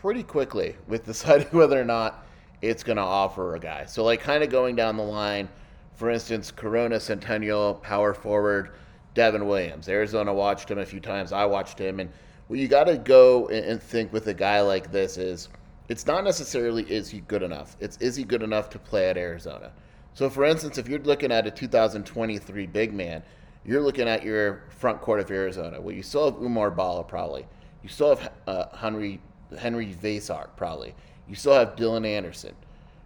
pretty 0.00 0.22
quickly 0.22 0.74
with 0.86 1.04
deciding 1.04 1.48
whether 1.48 1.78
or 1.78 1.84
not 1.84 2.24
it's 2.62 2.82
going 2.82 2.96
to 2.96 3.02
offer 3.02 3.54
a 3.54 3.60
guy. 3.60 3.84
So, 3.86 4.04
like, 4.04 4.20
kind 4.20 4.42
of 4.42 4.50
going 4.50 4.76
down 4.76 4.96
the 4.96 5.02
line, 5.02 5.48
for 5.94 6.10
instance, 6.10 6.50
Corona 6.50 6.98
Centennial 7.00 7.74
power 7.74 8.14
forward 8.14 8.70
Devin 9.14 9.46
Williams. 9.46 9.88
Arizona 9.88 10.32
watched 10.32 10.70
him 10.70 10.78
a 10.78 10.86
few 10.86 11.00
times. 11.00 11.32
I 11.32 11.44
watched 11.44 11.78
him, 11.78 12.00
and 12.00 12.10
what 12.48 12.58
you 12.58 12.68
got 12.68 12.84
to 12.84 12.96
go 12.96 13.48
and 13.48 13.82
think 13.82 14.12
with 14.12 14.26
a 14.26 14.34
guy 14.34 14.60
like 14.60 14.90
this 14.90 15.18
is, 15.18 15.48
it's 15.88 16.06
not 16.06 16.24
necessarily 16.24 16.84
is 16.84 17.08
he 17.08 17.20
good 17.20 17.42
enough. 17.42 17.76
It's 17.80 17.96
is 17.98 18.16
he 18.16 18.24
good 18.24 18.42
enough 18.42 18.70
to 18.70 18.78
play 18.78 19.08
at 19.08 19.16
Arizona. 19.16 19.72
So, 20.14 20.28
for 20.28 20.44
instance, 20.44 20.78
if 20.78 20.88
you're 20.88 20.98
looking 21.00 21.32
at 21.32 21.46
a 21.46 21.50
2023 21.50 22.66
big 22.66 22.92
man, 22.92 23.22
you're 23.64 23.80
looking 23.82 24.08
at 24.08 24.22
your 24.22 24.64
front 24.70 25.00
court 25.00 25.20
of 25.20 25.30
Arizona. 25.30 25.80
Well, 25.80 25.94
you 25.94 26.02
still 26.02 26.30
have 26.30 26.40
Oumar 26.40 26.74
Ballo, 26.74 27.02
probably. 27.02 27.46
You 27.82 27.88
still 27.88 28.16
have 28.16 28.32
uh, 28.46 28.76
Henry 28.76 29.20
Henri 29.56 29.94
Veesaar, 29.94 30.48
probably. 30.56 30.94
You 31.28 31.34
still 31.34 31.54
have 31.54 31.76
Dylan 31.76 32.06
Anderson. 32.06 32.54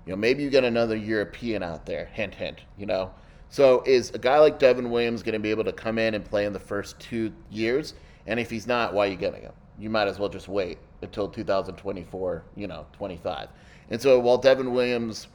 You 0.07 0.13
know, 0.13 0.17
maybe 0.17 0.43
you 0.43 0.51
get 0.51 0.65
another 0.65 0.97
European 0.97 1.63
out 1.63 1.87
there. 1.87 2.07
Hint, 2.07 2.35
hint. 2.35 2.61
You 2.79 2.87
know. 2.87 3.13
So, 3.51 3.83
is 3.87 4.11
a 4.11 4.19
guy 4.19 4.39
like 4.39 4.59
Devin 4.59 4.91
Williams 4.91 5.23
going 5.23 5.35
to 5.35 5.39
be 5.39 5.51
able 5.51 5.65
to 5.65 5.73
come 5.73 5.99
in 5.99 6.15
and 6.15 6.25
play 6.25 6.47
in 6.47 6.53
the 6.53 6.59
first 6.59 6.99
two 6.99 7.33
years? 7.51 7.95
And 8.27 8.41
if 8.41 8.49
he's 8.49 8.67
not, 8.67 8.95
why 8.95 9.07
are 9.07 9.11
you 9.11 9.17
getting 9.17 9.43
him? 9.43 9.53
You 9.79 9.91
might 9.91 10.09
as 10.09 10.19
well 10.19 10.29
just 10.29 10.49
wait 10.49 10.79
until 11.03 11.29
2024. 11.29 12.45
You 12.57 12.67
know, 12.67 12.87
25. 12.95 13.49
And 13.91 14.01
so, 14.01 14.19
while 14.19 14.39
Devin 14.39 14.73
Williams 14.73 15.29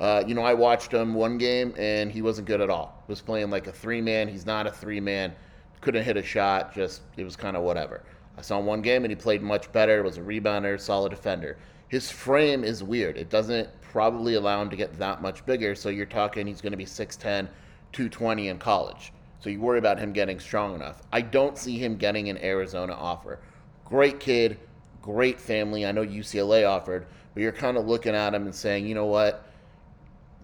uh, 0.00 0.24
you 0.26 0.34
know, 0.34 0.42
I 0.42 0.54
watched 0.54 0.92
him 0.92 1.14
one 1.14 1.38
game 1.38 1.74
and 1.78 2.10
he 2.10 2.20
wasn't 2.20 2.48
good 2.48 2.60
at 2.60 2.68
all. 2.68 3.02
He 3.06 3.12
was 3.12 3.20
playing 3.20 3.50
like 3.50 3.66
a 3.66 3.72
three 3.72 4.00
man. 4.00 4.26
He's 4.28 4.46
not 4.46 4.66
a 4.66 4.70
three 4.70 5.00
man. 5.00 5.32
Couldn't 5.80 6.02
hit 6.02 6.16
a 6.16 6.22
shot. 6.22 6.74
Just 6.74 7.02
it 7.16 7.24
was 7.24 7.36
kind 7.36 7.56
of 7.56 7.62
whatever. 7.62 8.02
I 8.36 8.42
saw 8.42 8.58
him 8.58 8.66
one 8.66 8.82
game 8.82 9.04
and 9.04 9.12
he 9.12 9.16
played 9.16 9.42
much 9.42 9.70
better. 9.70 10.02
Was 10.02 10.18
a 10.18 10.22
rebounder, 10.22 10.80
solid 10.80 11.10
defender. 11.10 11.58
His 11.88 12.10
frame 12.10 12.64
is 12.64 12.82
weird. 12.82 13.16
It 13.16 13.30
doesn't 13.30 13.68
probably 13.80 14.34
allow 14.34 14.60
him 14.60 14.70
to 14.70 14.76
get 14.76 14.98
that 14.98 15.22
much 15.22 15.44
bigger. 15.46 15.74
So 15.74 15.88
you're 15.88 16.06
talking 16.06 16.46
he's 16.46 16.60
going 16.60 16.72
to 16.72 16.76
be 16.76 16.84
6'10, 16.84 17.48
220 17.92 18.48
in 18.48 18.58
college. 18.58 19.12
So 19.40 19.50
you 19.50 19.60
worry 19.60 19.78
about 19.78 19.98
him 19.98 20.12
getting 20.12 20.40
strong 20.40 20.74
enough. 20.74 21.02
I 21.12 21.20
don't 21.20 21.58
see 21.58 21.78
him 21.78 21.96
getting 21.96 22.28
an 22.28 22.38
Arizona 22.38 22.94
offer. 22.94 23.40
Great 23.84 24.18
kid, 24.18 24.58
great 25.02 25.40
family. 25.40 25.86
I 25.86 25.92
know 25.92 26.04
UCLA 26.04 26.68
offered, 26.68 27.06
but 27.34 27.42
you're 27.42 27.52
kind 27.52 27.76
of 27.76 27.86
looking 27.86 28.14
at 28.14 28.34
him 28.34 28.44
and 28.46 28.54
saying, 28.54 28.86
you 28.86 28.94
know 28.94 29.06
what? 29.06 29.44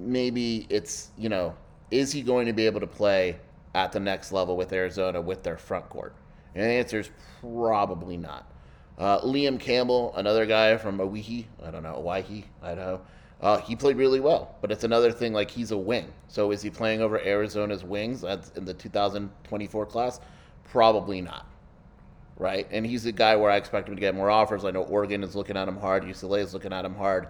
maybe 0.00 0.66
it's, 0.70 1.10
you 1.16 1.28
know, 1.28 1.54
is 1.90 2.10
he 2.10 2.22
going 2.22 2.46
to 2.46 2.52
be 2.52 2.66
able 2.66 2.80
to 2.80 2.86
play 2.86 3.36
at 3.74 3.92
the 3.92 4.00
next 4.00 4.32
level 4.32 4.56
with 4.56 4.72
Arizona 4.72 5.20
with 5.20 5.42
their 5.42 5.56
front 5.56 5.88
court? 5.88 6.14
And 6.54 6.64
the 6.64 6.68
answer 6.68 6.98
is 7.00 7.10
probably 7.40 8.16
not. 8.16 8.49
Uh, 9.00 9.18
Liam 9.22 9.58
Campbell, 9.58 10.12
another 10.14 10.44
guy 10.44 10.76
from 10.76 11.00
Owyhee, 11.00 11.46
I 11.64 11.70
don't 11.70 11.82
know, 11.82 11.94
Owyhee, 12.06 12.44
Idaho. 12.62 13.00
Uh, 13.40 13.56
he 13.62 13.74
played 13.74 13.96
really 13.96 14.20
well, 14.20 14.54
but 14.60 14.70
it's 14.70 14.84
another 14.84 15.10
thing 15.10 15.32
like 15.32 15.50
he's 15.50 15.70
a 15.70 15.76
wing. 15.76 16.12
So 16.28 16.50
is 16.50 16.60
he 16.60 16.68
playing 16.68 17.00
over 17.00 17.18
Arizona's 17.18 17.82
wings 17.82 18.22
in 18.22 18.66
the 18.66 18.74
2024 18.74 19.86
class? 19.86 20.20
Probably 20.64 21.22
not. 21.22 21.46
Right? 22.36 22.68
And 22.70 22.84
he's 22.84 23.06
a 23.06 23.12
guy 23.12 23.36
where 23.36 23.50
I 23.50 23.56
expect 23.56 23.88
him 23.88 23.94
to 23.94 24.00
get 24.00 24.14
more 24.14 24.30
offers. 24.30 24.66
I 24.66 24.70
know 24.70 24.82
Oregon 24.82 25.24
is 25.24 25.34
looking 25.34 25.56
at 25.56 25.66
him 25.66 25.78
hard, 25.78 26.04
UCLA 26.04 26.40
is 26.40 26.52
looking 26.52 26.74
at 26.74 26.84
him 26.84 26.94
hard. 26.94 27.28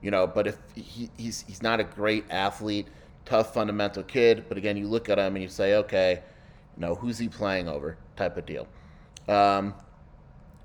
You 0.00 0.10
know, 0.10 0.26
but 0.26 0.48
if 0.48 0.56
he, 0.74 1.08
he's 1.16 1.42
he's 1.46 1.62
not 1.62 1.78
a 1.78 1.84
great 1.84 2.24
athlete, 2.30 2.88
tough 3.24 3.54
fundamental 3.54 4.02
kid, 4.02 4.46
but 4.48 4.58
again, 4.58 4.76
you 4.76 4.88
look 4.88 5.08
at 5.08 5.20
him 5.20 5.36
and 5.36 5.42
you 5.44 5.48
say, 5.48 5.76
okay, 5.76 6.20
you 6.76 6.80
know, 6.80 6.96
who's 6.96 7.18
he 7.18 7.28
playing 7.28 7.68
over? 7.68 7.96
Type 8.16 8.36
of 8.36 8.44
deal. 8.44 8.66
Um, 9.28 9.74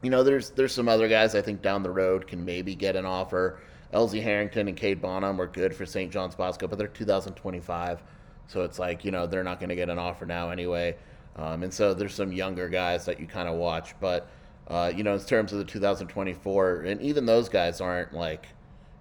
you 0.01 0.09
know, 0.09 0.23
there's 0.23 0.51
there's 0.51 0.73
some 0.73 0.87
other 0.87 1.07
guys 1.07 1.35
I 1.35 1.41
think 1.41 1.61
down 1.61 1.83
the 1.83 1.91
road 1.91 2.27
can 2.27 2.43
maybe 2.45 2.75
get 2.75 2.95
an 2.95 3.05
offer. 3.05 3.59
Elzie 3.93 4.21
Harrington 4.21 4.67
and 4.67 4.75
Cade 4.75 5.01
Bonham 5.01 5.37
were 5.37 5.47
good 5.47 5.73
for 5.73 5.85
St. 5.85 6.11
John's 6.11 6.35
Bosco, 6.35 6.67
but 6.67 6.77
they're 6.77 6.87
2025, 6.87 8.03
so 8.47 8.61
it's 8.61 8.79
like 8.79 9.05
you 9.05 9.11
know 9.11 9.25
they're 9.25 9.43
not 9.43 9.59
going 9.59 9.69
to 9.69 9.75
get 9.75 9.89
an 9.89 9.97
offer 9.97 10.25
now 10.25 10.49
anyway. 10.49 10.95
Um, 11.35 11.63
and 11.63 11.73
so 11.73 11.93
there's 11.93 12.13
some 12.13 12.31
younger 12.31 12.67
guys 12.67 13.05
that 13.05 13.19
you 13.19 13.27
kind 13.27 13.47
of 13.47 13.55
watch, 13.55 13.95
but 13.99 14.27
uh, 14.67 14.91
you 14.95 15.03
know 15.03 15.13
in 15.13 15.19
terms 15.21 15.53
of 15.53 15.59
the 15.59 15.65
2024, 15.65 16.81
and 16.81 17.01
even 17.01 17.25
those 17.25 17.49
guys 17.49 17.79
aren't 17.81 18.13
like 18.13 18.47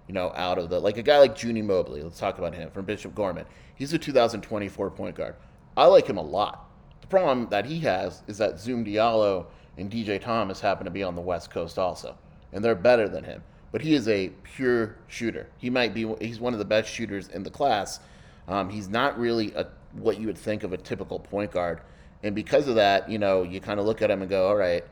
you 0.07 0.13
know 0.13 0.31
out 0.35 0.57
of 0.57 0.69
the 0.69 0.79
like 0.79 0.97
a 0.97 1.03
guy 1.03 1.19
like 1.19 1.41
Junie 1.41 1.61
Mobley. 1.61 2.01
Let's 2.01 2.19
talk 2.19 2.37
about 2.37 2.55
him 2.55 2.71
from 2.71 2.85
Bishop 2.85 3.13
Gorman. 3.13 3.45
He's 3.75 3.93
a 3.93 3.97
2024 3.97 4.91
point 4.91 5.15
guard. 5.15 5.35
I 5.75 5.85
like 5.85 6.07
him 6.07 6.17
a 6.17 6.21
lot. 6.21 6.69
The 7.01 7.07
problem 7.07 7.47
that 7.49 7.65
he 7.65 7.79
has 7.81 8.23
is 8.27 8.37
that 8.39 8.59
Zoom 8.59 8.83
Diallo 8.83 9.45
and 9.77 9.91
DJ 9.91 10.19
Thomas 10.19 10.59
happen 10.59 10.85
to 10.85 10.91
be 10.91 11.03
on 11.03 11.15
the 11.15 11.21
West 11.21 11.49
Coast 11.49 11.77
also, 11.77 12.17
and 12.51 12.63
they're 12.63 12.75
better 12.75 13.07
than 13.07 13.23
him 13.23 13.43
but 13.71 13.81
he 13.81 13.93
is 13.93 14.07
a 14.07 14.29
pure 14.43 14.95
shooter. 15.07 15.47
He 15.57 15.69
might 15.69 15.93
be 15.93 16.11
he's 16.19 16.39
one 16.39 16.53
of 16.53 16.59
the 16.59 16.65
best 16.65 16.89
shooters 16.89 17.27
in 17.29 17.43
the 17.43 17.49
class. 17.49 17.99
Um, 18.47 18.69
he's 18.69 18.87
not 18.87 19.19
really 19.19 19.53
a 19.53 19.67
what 19.93 20.19
you 20.19 20.27
would 20.27 20.37
think 20.37 20.63
of 20.63 20.73
a 20.73 20.77
typical 20.77 21.19
point 21.19 21.51
guard, 21.51 21.81
and 22.23 22.33
because 22.33 22.67
of 22.67 22.75
that, 22.75 23.09
you 23.09 23.17
know, 23.17 23.43
you 23.43 23.59
kind 23.59 23.79
of 23.79 23.85
look 23.85 24.01
at 24.01 24.09
him 24.09 24.21
and 24.21 24.29
go, 24.29 24.47
all 24.47 24.55
right, 24.55 24.83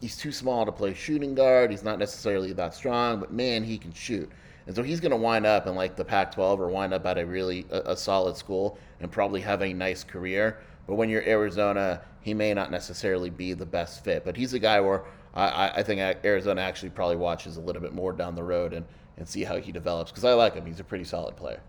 he's 0.00 0.16
too 0.16 0.32
small 0.32 0.64
to 0.66 0.72
play 0.72 0.94
shooting 0.94 1.34
guard. 1.34 1.70
He's 1.70 1.82
not 1.82 1.98
necessarily 1.98 2.52
that 2.54 2.74
strong, 2.74 3.20
but 3.20 3.32
man, 3.32 3.62
he 3.62 3.78
can 3.78 3.92
shoot. 3.92 4.30
And 4.66 4.76
so 4.76 4.82
he's 4.82 5.00
going 5.00 5.12
to 5.12 5.16
wind 5.16 5.46
up 5.46 5.66
in 5.66 5.74
like 5.74 5.96
the 5.96 6.04
Pac-12 6.04 6.58
or 6.58 6.68
wind 6.68 6.92
up 6.92 7.06
at 7.06 7.16
a 7.16 7.24
really 7.24 7.64
a, 7.70 7.92
a 7.92 7.96
solid 7.96 8.36
school 8.36 8.78
and 9.00 9.10
probably 9.10 9.40
have 9.40 9.62
a 9.62 9.72
nice 9.72 10.04
career. 10.04 10.58
But 10.88 10.94
when 10.94 11.10
you're 11.10 11.22
Arizona, 11.28 12.00
he 12.22 12.34
may 12.34 12.54
not 12.54 12.70
necessarily 12.70 13.30
be 13.30 13.52
the 13.52 13.66
best 13.66 14.02
fit. 14.02 14.24
But 14.24 14.36
he's 14.36 14.54
a 14.54 14.58
guy 14.58 14.80
where 14.80 15.04
I, 15.34 15.70
I 15.76 15.82
think 15.82 16.00
Arizona 16.24 16.62
actually 16.62 16.90
probably 16.90 17.16
watches 17.16 17.58
a 17.58 17.60
little 17.60 17.82
bit 17.82 17.92
more 17.92 18.12
down 18.12 18.34
the 18.34 18.42
road 18.42 18.72
and, 18.72 18.84
and 19.18 19.28
see 19.28 19.44
how 19.44 19.58
he 19.58 19.70
develops 19.70 20.10
because 20.10 20.24
I 20.24 20.32
like 20.32 20.54
him. 20.54 20.64
He's 20.64 20.80
a 20.80 20.84
pretty 20.84 21.04
solid 21.04 21.36
player. 21.36 21.60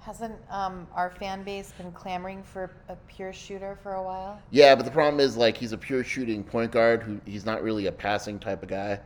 Hasn't 0.00 0.36
um, 0.50 0.86
our 0.94 1.10
fan 1.10 1.42
base 1.42 1.72
been 1.72 1.92
clamoring 1.92 2.42
for 2.44 2.70
a 2.88 2.96
pure 3.08 3.32
shooter 3.32 3.78
for 3.82 3.94
a 3.94 4.02
while? 4.02 4.40
Yeah, 4.50 4.74
but 4.74 4.84
the 4.84 4.90
problem 4.90 5.20
is 5.20 5.36
like 5.36 5.56
he's 5.56 5.72
a 5.72 5.78
pure 5.78 6.04
shooting 6.04 6.44
point 6.44 6.70
guard 6.70 7.02
who 7.02 7.20
he's 7.24 7.44
not 7.44 7.62
really 7.62 7.86
a 7.86 7.92
passing 7.92 8.38
type 8.38 8.62
of 8.62 8.68
guy. 8.68 9.00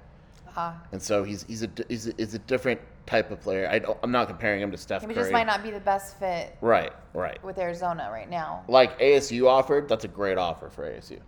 Uh-huh. 0.57 0.73
And 0.93 1.03
so 1.03 1.23
he's 1.23 1.43
he's 1.45 1.63
a 1.63 1.71
he's 1.89 2.09
a, 2.09 2.13
he's 2.17 2.35
a 2.35 2.39
different 2.41 2.81
type 3.05 3.31
of 3.31 3.41
player. 3.41 3.69
I 3.69 3.81
am 4.03 4.11
not 4.11 4.29
comparing 4.29 4.63
him 4.63 4.71
to 4.71 4.77
Steph 4.79 5.03
he 5.03 5.07
Curry. 5.09 5.17
just 5.17 5.33
might 5.33 5.47
not 5.47 5.63
be 5.63 5.71
the 5.71 5.81
best 5.81 6.19
fit. 6.19 6.57
Right, 6.61 6.93
right. 7.13 7.43
With 7.45 7.59
Arizona 7.59 8.09
right 8.11 8.29
now. 8.29 8.65
Like 8.69 8.99
ASU 8.99 9.47
offered, 9.47 9.89
that's 9.89 10.05
a 10.05 10.09
great 10.09 10.39
offer 10.39 10.71
for 10.71 10.91
ASU. 10.91 11.21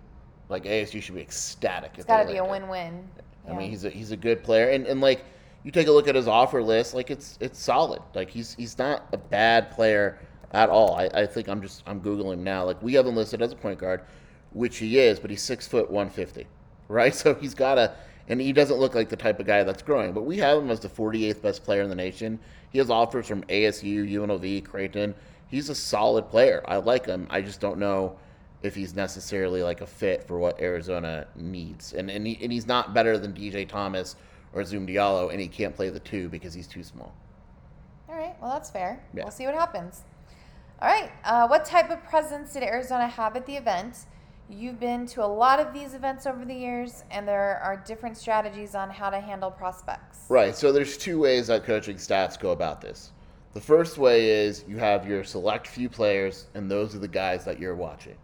Like 0.49 0.65
ASU 0.65 1.03
should 1.03 1.15
be 1.15 1.21
ecstatic. 1.21 1.93
It's 1.97 2.07
got 2.07 2.23
to 2.23 2.33
be 2.33 2.39
a 2.39 2.45
win-win. 2.45 3.07
Yeah. 3.47 3.53
I 3.53 3.57
mean, 3.57 3.71
he's 3.71 3.85
a 3.85 3.91
he's 3.91 4.13
a 4.13 4.17
good 4.17 4.43
player, 4.43 4.71
and 4.71 4.87
and 4.87 5.01
like 5.01 5.25
you 5.63 5.71
take 5.71 5.89
a 5.89 5.93
look 5.93 6.09
at 6.09 6.15
his 6.15 6.29
offer 6.29 6.63
list, 6.63 6.95
like 6.95 7.11
it's 7.11 7.37
it's 7.41 7.59
solid. 7.59 8.01
Like 8.15 8.31
he's 8.31 8.55
he's 8.55 8.79
not 8.79 9.07
a 9.13 9.19
bad 9.19 9.71
player 9.71 10.19
at 10.53 10.71
all. 10.71 10.95
I, 10.95 11.11
I 11.13 11.27
think 11.27 11.49
I'm 11.49 11.61
just 11.61 11.83
I'm 11.87 12.01
googling 12.01 12.39
now. 12.39 12.65
Like 12.65 12.83
we 12.83 12.95
have 12.95 13.07
him 13.07 13.17
listed 13.17 13.43
as 13.43 13.53
a 13.53 13.57
point 13.57 13.79
guard, 13.79 14.03
which 14.53 14.79
he 14.79 14.99
is, 14.99 15.21
but 15.21 15.31
he's 15.31 15.43
six 15.43 15.67
foot 15.67 15.91
one 15.91 16.09
fifty, 16.09 16.47
right? 16.89 17.15
So 17.15 17.35
he's 17.35 17.55
got 17.55 17.77
a 17.77 17.95
and 18.29 18.41
he 18.41 18.53
doesn't 18.53 18.79
look 18.79 18.95
like 18.95 19.09
the 19.09 19.17
type 19.17 19.41
of 19.41 19.47
guy 19.47 19.65
that's 19.65 19.83
growing. 19.83 20.13
But 20.13 20.23
we 20.23 20.37
have 20.39 20.59
him 20.59 20.71
as 20.71 20.81
the 20.81 20.89
48th 20.89 21.43
best 21.43 21.65
player 21.65 21.83
in 21.83 21.89
the 21.89 21.95
nation. 21.95 22.39
He 22.71 22.79
has 22.79 22.91
offers 22.91 23.27
from 23.27 23.43
ASU, 23.45 24.11
UNLV, 24.11 24.65
Creighton. 24.65 25.15
He's 25.49 25.71
a 25.71 25.75
solid 25.75 26.29
player. 26.29 26.63
I 26.67 26.77
like 26.77 27.07
him. 27.07 27.27
I 27.31 27.41
just 27.41 27.61
don't 27.61 27.79
know 27.79 28.19
if 28.63 28.75
he's 28.75 28.95
necessarily 28.95 29.63
like 29.63 29.81
a 29.81 29.87
fit 29.87 30.27
for 30.27 30.39
what 30.39 30.61
Arizona 30.61 31.27
needs. 31.37 31.95
And 31.95 32.11
and, 32.11 32.27
he, 32.27 32.39
and 32.43 32.53
he's 32.53 32.67
not 32.67 32.93
better 32.93 33.19
than 33.19 33.33
DJ 33.33 33.67
Thomas 33.67 34.17
or 34.53 34.65
Zoom 34.65 34.87
Diallo, 34.87 35.31
and 35.31 35.41
he 35.41 35.49
can't 35.49 35.75
play 35.75 35.89
the 35.89 36.01
two 36.01 36.29
because 36.29 36.55
he's 36.55 36.67
too 36.67 36.83
small. 36.83 37.15
All 38.09 38.17
right, 38.17 38.35
well 38.41 38.51
that's 38.51 38.71
fair. 38.71 39.03
Yeah. 39.15 39.25
We'll 39.25 39.33
see 39.33 39.47
what 39.47 39.55
happens. 39.55 40.03
All 40.81 40.89
right, 40.89 41.11
uh, 41.25 41.47
what 41.49 41.65
type 41.65 41.91
of 41.91 42.03
presence 42.05 42.53
did 42.53 42.63
Arizona 42.63 43.07
have 43.07 43.37
at 43.37 43.47
the 43.47 43.57
event? 43.57 44.07
You've 44.51 44.81
been 44.81 45.05
to 45.09 45.23
a 45.23 45.27
lot 45.27 45.61
of 45.61 45.75
these 45.75 45.93
events 45.93 46.27
over 46.27 46.43
the 46.47 46.55
years, 46.55 47.05
and 47.11 47.29
there 47.29 47.61
are 47.63 47.77
different 47.87 48.17
strategies 48.17 48.75
on 48.75 48.89
how 48.89 49.11
to 49.11 49.21
handle 49.21 49.51
prospects. 49.51 50.21
Right. 50.31 50.57
So 50.57 50.73
there's 50.73 50.97
two 50.97 51.19
ways 51.19 51.49
that 51.49 51.65
coaching 51.65 51.99
staffs 51.99 52.39
go 52.39 52.53
about 52.53 52.81
this. 52.81 53.13
The 53.53 53.61
first 53.61 53.99
way 53.99 54.31
is 54.31 54.65
you 54.67 54.79
have 54.79 55.07
your 55.07 55.23
select 55.23 55.67
few 55.67 55.91
players, 55.91 56.47
and 56.55 56.71
those 56.71 56.95
are 56.95 56.99
the 56.99 57.09
guys 57.09 57.45
that 57.45 57.59
you're 57.59 57.75
watching. 57.75 58.17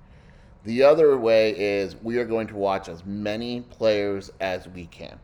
The 0.64 0.82
other 0.82 1.18
way 1.18 1.50
is 1.58 1.96
we 2.02 2.16
are 2.16 2.24
going 2.24 2.46
to 2.46 2.56
watch 2.56 2.88
as 2.88 3.04
many 3.04 3.60
players 3.60 4.32
as 4.40 4.66
we 4.66 4.87
can 4.87 5.18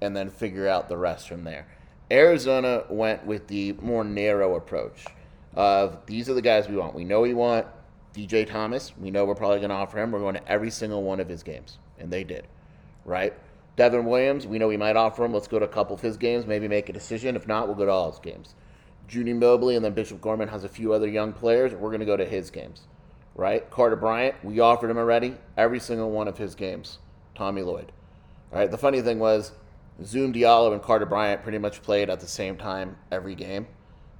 and 0.00 0.16
then 0.16 0.30
figure 0.30 0.68
out 0.68 0.88
the 0.88 0.96
rest 0.96 1.28
from 1.28 1.42
there. 1.42 1.66
Arizona 2.10 2.84
went 2.88 3.26
with 3.26 3.48
the 3.48 3.72
more 3.74 4.04
narrow 4.04 4.54
approach 4.54 5.06
of 5.54 6.06
these 6.06 6.28
are 6.28 6.34
the 6.34 6.42
guys 6.42 6.68
we 6.68 6.76
want. 6.76 6.94
We 6.94 7.04
know 7.04 7.20
we 7.20 7.34
want 7.34 7.66
DJ 8.14 8.46
Thomas. 8.46 8.92
We 8.98 9.10
know 9.10 9.24
we're 9.24 9.34
probably 9.34 9.58
going 9.58 9.70
to 9.70 9.76
offer 9.76 9.98
him. 9.98 10.12
We're 10.12 10.20
going 10.20 10.34
to 10.34 10.48
every 10.48 10.70
single 10.70 11.02
one 11.02 11.20
of 11.20 11.28
his 11.28 11.42
games. 11.42 11.78
And 11.98 12.10
they 12.10 12.24
did, 12.24 12.46
right? 13.04 13.34
Devin 13.76 14.04
Williams, 14.04 14.46
we 14.46 14.58
know 14.58 14.68
we 14.68 14.76
might 14.76 14.96
offer 14.96 15.24
him. 15.24 15.32
Let's 15.32 15.48
go 15.48 15.58
to 15.58 15.64
a 15.64 15.68
couple 15.68 15.94
of 15.94 16.02
his 16.02 16.16
games, 16.16 16.46
maybe 16.46 16.68
make 16.68 16.88
a 16.88 16.92
decision. 16.92 17.36
If 17.36 17.46
not, 17.46 17.66
we'll 17.66 17.76
go 17.76 17.86
to 17.86 17.92
all 17.92 18.10
his 18.10 18.20
games. 18.20 18.54
Junie 19.08 19.32
Mobley 19.32 19.76
and 19.76 19.84
then 19.84 19.94
Bishop 19.94 20.20
Gorman 20.20 20.48
has 20.48 20.64
a 20.64 20.68
few 20.68 20.92
other 20.92 21.08
young 21.08 21.32
players. 21.32 21.72
We're 21.72 21.90
going 21.90 22.00
to 22.00 22.06
go 22.06 22.16
to 22.16 22.24
his 22.24 22.50
games 22.50 22.86
right? 23.34 23.68
Carter 23.70 23.96
Bryant, 23.96 24.34
we 24.42 24.60
offered 24.60 24.90
him 24.90 24.98
already 24.98 25.36
every 25.56 25.80
single 25.80 26.10
one 26.10 26.28
of 26.28 26.38
his 26.38 26.54
games. 26.54 26.98
Tommy 27.34 27.62
Lloyd. 27.62 27.92
All 28.52 28.58
right. 28.58 28.70
The 28.70 28.78
funny 28.78 29.00
thing 29.00 29.18
was, 29.18 29.52
Zoom 30.04 30.32
Diallo 30.32 30.72
and 30.72 30.82
Carter 30.82 31.06
Bryant 31.06 31.42
pretty 31.42 31.58
much 31.58 31.82
played 31.82 32.10
at 32.10 32.20
the 32.20 32.26
same 32.26 32.56
time 32.56 32.96
every 33.10 33.34
game. 33.34 33.66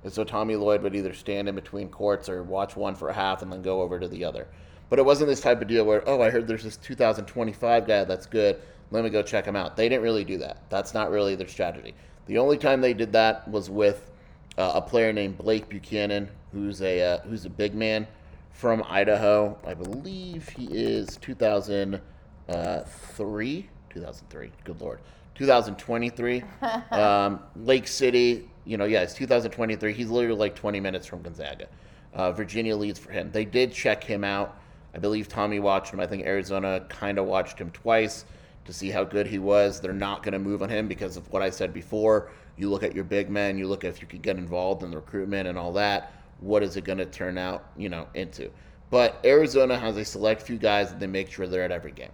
And 0.05 0.13
so 0.13 0.25
Tommy 0.25 0.57
Lloyd 0.57 0.83
would 0.83 0.95
either 0.95 1.15
stand 1.15 1.49
in 1.49 1.55
between 1.55 1.89
courts 1.89 2.29
or 2.29 2.43
watch 2.43 2.77
one 2.77 2.95
for 2.95 3.09
a 3.09 3.13
half 3.13 3.43
and 3.43 3.53
then 3.53 3.63
go 3.63 3.83
over 3.83 4.01
to 4.01 4.09
the 4.09 4.25
other. 4.25 4.49
But 4.91 4.99
it 4.99 5.05
wasn't 5.05 5.29
this 5.29 5.41
type 5.41 5.63
of 5.63 5.69
deal 5.69 5.85
where, 5.85 6.07
oh, 6.09 6.21
I 6.21 6.31
heard 6.31 6.47
there's 6.47 6.65
this 6.65 6.77
2025 6.77 7.87
guy 7.87 8.05
that's 8.05 8.27
good. 8.27 8.61
Let 8.91 9.05
me 9.05 9.11
go 9.11 9.23
check 9.23 9.47
him 9.47 9.57
out. 9.57 9.77
They 9.77 9.89
didn't 9.89 10.03
really 10.03 10.25
do 10.25 10.39
that. 10.39 10.69
That's 10.69 10.93
not 10.93 11.11
really 11.11 11.35
their 11.35 11.49
strategy. 11.49 11.95
The 12.27 12.39
only 12.39 12.59
time 12.59 12.81
they 12.81 12.95
did 12.95 13.13
that 13.13 13.49
was 13.49 13.71
with 13.71 14.11
uh, 14.59 14.73
a 14.75 14.83
player 14.83 15.13
named 15.13 15.39
Blake 15.39 15.69
Buchanan, 15.69 16.29
who's 16.53 16.83
a 16.83 17.01
uh, 17.01 17.21
who's 17.21 17.47
a 17.47 17.51
big 17.51 17.75
man 17.75 18.07
from 18.51 18.85
Idaho. 18.87 19.59
I 19.67 19.75
believe 19.75 20.49
he 20.51 20.67
is 20.67 21.17
2003. 21.17 23.69
2003. 23.91 24.51
Good 24.65 24.81
lord. 24.81 25.01
2023. 25.35 26.43
um, 26.91 27.41
Lake 27.57 27.89
City. 27.89 28.49
You 28.65 28.77
know, 28.77 28.85
yeah, 28.85 29.03
it's 29.03 29.15
2023. 29.15 29.93
He's 29.93 30.09
literally 30.09 30.39
like 30.39 30.55
20 30.55 30.81
minutes 30.81 31.07
from 31.07 31.23
Gonzaga. 31.23 31.69
Uh, 32.15 32.33
Virginia 32.33 32.77
leads 32.77 32.99
for 32.99 33.11
him. 33.11 33.31
They 33.33 33.45
did 33.45 33.73
check 33.73 34.05
him 34.05 34.25
out. 34.25 34.59
I 34.95 34.99
believe 34.99 35.29
Tommy 35.29 35.59
watched 35.59 35.93
him. 35.93 36.01
I 36.01 36.07
think 36.07 36.25
Arizona 36.27 36.85
kind 36.89 37.19
of 37.19 37.27
watched 37.27 37.59
him 37.59 37.71
twice 37.71 38.25
to 38.67 38.73
see 38.73 38.91
how 38.91 39.03
good 39.05 39.27
he 39.27 39.39
was. 39.39 39.81
They're 39.81 39.93
not 39.93 40.23
going 40.23 40.33
to 40.33 40.39
move 40.39 40.63
on 40.63 40.69
him 40.69 40.87
because 40.87 41.17
of 41.17 41.31
what 41.33 41.43
I 41.43 41.51
said 41.51 41.73
before. 41.73 42.31
You 42.57 42.69
look 42.71 42.83
at 42.83 42.95
your 42.95 43.05
big 43.05 43.31
men, 43.31 43.57
you 43.57 43.67
look 43.67 43.85
at 43.85 43.91
if 43.91 44.03
you 44.03 44.07
could 44.07 44.23
get 44.23 44.37
involved 44.37 44.83
in 44.83 44.91
the 44.91 44.97
recruitment 44.97 45.49
and 45.49 45.59
all 45.59 45.73
that 45.73 46.13
what 46.43 46.63
is 46.63 46.77
it 46.77 46.85
going 46.85 46.99
to 46.99 47.07
turn 47.07 47.39
out, 47.39 47.65
you 47.77 47.89
know, 47.89 48.07
into. 48.15 48.51
But 48.91 49.19
Arizona 49.25 49.79
has 49.79 49.97
a 49.97 50.05
select 50.05 50.43
few 50.43 50.59
guys 50.59 50.91
that 50.91 51.01
they 51.01 51.07
make 51.07 51.31
sure 51.31 51.47
they're 51.47 51.63
at 51.63 51.73
every 51.73 51.93
game. 51.93 52.11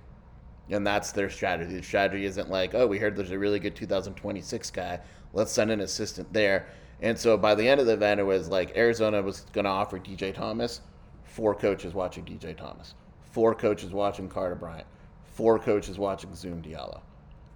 And 0.71 0.87
that's 0.87 1.13
their 1.13 1.31
strategy. 1.31 1.77
The 1.77 1.83
strategy 1.83 2.25
isn't 2.25 2.51
like, 2.51 2.75
oh, 2.75 2.87
we 2.87 2.99
heard 2.99 3.17
there's 3.17 3.31
a 3.31 3.39
really 3.39 3.59
good 3.59 3.75
2026 3.75 4.71
guy. 4.71 5.01
Let's 5.33 5.53
send 5.53 5.71
an 5.71 5.81
assistant 5.81 6.33
there. 6.33 6.67
And 7.01 7.19
so 7.19 7.37
by 7.37 7.55
the 7.55 7.67
end 7.67 7.81
of 7.81 7.87
the 7.87 7.93
event, 7.95 8.21
it 8.21 8.25
was 8.25 8.49
like 8.49 8.77
Arizona 8.77 9.23
was 9.23 9.41
going 9.53 9.65
to 9.65 9.71
offer 9.71 9.99
DJ 9.99 10.35
Thomas, 10.35 10.81
four 11.25 11.55
coaches 11.55 11.95
watching 11.95 12.25
DJ 12.25 12.57
Thomas, 12.57 12.95
four 13.31 13.55
coaches 13.55 13.93
watching 13.93 14.29
Carter 14.29 14.57
Bryant, 14.57 14.87
four 15.25 15.59
coaches 15.59 15.99
watching 15.99 16.35
Zoom 16.35 16.61
Diallo. 16.63 17.01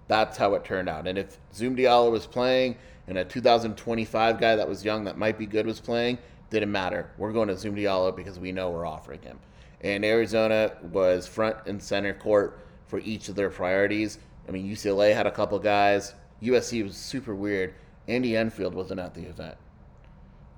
That's 0.07 0.37
how 0.37 0.53
it 0.55 0.63
turned 0.63 0.89
out. 0.89 1.07
And 1.07 1.17
if 1.17 1.37
Zoom 1.53 1.75
Diallo 1.75 2.11
was 2.11 2.25
playing 2.25 2.77
and 3.07 3.17
a 3.17 3.25
2025 3.25 4.39
guy 4.39 4.55
that 4.55 4.67
was 4.67 4.83
young 4.85 5.03
that 5.03 5.17
might 5.17 5.37
be 5.37 5.45
good 5.45 5.65
was 5.65 5.79
playing, 5.79 6.17
didn't 6.49 6.71
matter. 6.71 7.09
We're 7.17 7.33
going 7.33 7.47
to 7.49 7.57
Zoom 7.57 7.75
Diallo 7.75 8.15
because 8.15 8.39
we 8.39 8.51
know 8.51 8.69
we're 8.69 8.85
offering 8.85 9.21
him. 9.21 9.39
And 9.81 10.05
Arizona 10.05 10.77
was 10.91 11.27
front 11.27 11.57
and 11.65 11.81
center 11.81 12.13
court 12.13 12.59
for 12.93 12.99
each 12.99 13.27
of 13.27 13.33
their 13.33 13.49
priorities. 13.49 14.19
I 14.47 14.51
mean, 14.51 14.69
UCLA 14.69 15.15
had 15.15 15.25
a 15.25 15.31
couple 15.31 15.57
guys. 15.57 16.13
USC 16.43 16.83
was 16.83 16.95
super 16.95 17.33
weird. 17.33 17.73
Andy 18.07 18.37
Enfield 18.37 18.75
wasn't 18.75 18.99
at 18.99 19.15
the 19.15 19.23
event. 19.23 19.57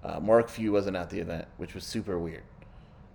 Uh, 0.04 0.20
Mark 0.20 0.50
Few 0.50 0.74
wasn't 0.74 0.98
at 0.98 1.10
the 1.10 1.18
event, 1.18 1.48
which 1.56 1.74
was 1.74 1.86
super 1.86 2.20
weird. 2.20 2.44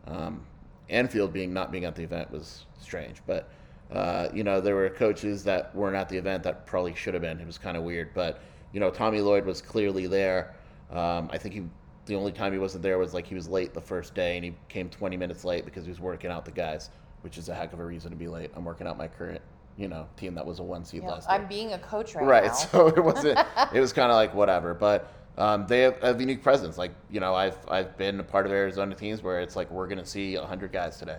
Um, 0.07 0.47
Enfield 0.89 1.35
being 1.35 1.53
not 1.53 1.71
being 1.71 1.85
at 1.85 1.95
the 1.95 2.03
event 2.03 2.31
was 2.31 2.65
strange, 2.81 3.19
but 3.27 3.51
uh, 3.93 4.29
you 4.33 4.43
know 4.43 4.59
there 4.59 4.75
were 4.75 4.89
coaches 4.89 5.45
that 5.45 5.77
weren't 5.77 5.97
at 5.97 6.09
the 6.09 6.17
event 6.17 6.43
that 6.45 6.65
probably 6.65 6.95
should 6.95 7.13
have 7.13 7.23
been. 7.23 7.39
It 7.41 7.47
was 7.47 7.59
kind 7.59 7.77
of 7.77 7.83
weird, 7.83 8.15
but 8.15 8.41
you 8.73 8.81
know 8.81 8.89
Tommy 8.89 9.21
Lloyd 9.21 9.45
was 9.45 9.61
clearly 9.61 10.07
there. 10.07 10.55
Um, 10.91 11.29
I 11.31 11.37
think 11.37 11.53
he 11.53 11.65
the 12.07 12.15
only 12.15 12.33
time 12.33 12.55
he 12.55 12.59
wasn't 12.59 12.83
there 12.83 12.97
was 12.97 13.13
like 13.13 13.27
he 13.27 13.35
was 13.35 13.51
late 13.51 13.75
the 13.75 13.83
first 13.83 14.15
day 14.15 14.37
and 14.37 14.45
he 14.47 14.55
came 14.71 14.89
20 14.89 15.19
minutes 15.19 15.45
late 15.45 15.67
because 15.67 15.85
he 15.85 15.91
was 15.91 16.01
working 16.01 16.31
out 16.31 16.47
the 16.47 16.51
guys, 16.51 16.89
which 17.23 17.39
is 17.39 17.49
a 17.49 17.55
heck 17.55 17.73
of 17.73 17.81
a 17.81 17.85
reason 17.85 18.11
to 18.11 18.17
be 18.17 18.29
late. 18.29 18.51
I'm 18.55 18.65
working 18.65 18.87
out 18.87 18.97
my 18.97 19.09
current 19.09 19.41
you 19.77 19.89
know 19.89 20.07
team 20.17 20.35
that 20.35 20.45
was 20.45 20.59
a 20.59 20.63
one 20.63 20.85
seed 20.85 21.03
know, 21.03 21.09
last 21.11 21.29
year. 21.29 21.39
I'm 21.39 21.47
being 21.47 21.73
a 21.73 21.79
coach 21.79 22.15
right, 22.15 22.25
right 22.25 22.45
now. 22.47 22.53
so 22.53 22.89
it 22.89 23.03
wasn't 23.03 23.39
it 23.73 23.81
was 23.81 23.93
kind 23.93 24.11
of 24.11 24.17
like 24.17 24.35
whatever 24.35 24.75
but 24.75 25.13
um, 25.39 25.67
they 25.67 25.81
have, 25.81 26.01
have 26.03 26.21
unique 26.21 26.43
presence 26.43 26.77
like 26.77 26.93
you 27.11 27.21
know 27.21 27.35
i've 27.35 27.57
i've 27.69 27.97
been 27.97 28.21
a 28.21 28.23
part 28.23 28.47
of 28.47 28.53
arizona 28.53 28.95
teams 28.95 29.23
where 29.23 29.41
it's 29.41 29.57
like 29.57 29.71
we're 29.71 29.87
going 29.87 29.99
to 29.99 30.05
see 30.05 30.37
100 30.37 30.73
guys 30.73 30.99
today 30.99 31.19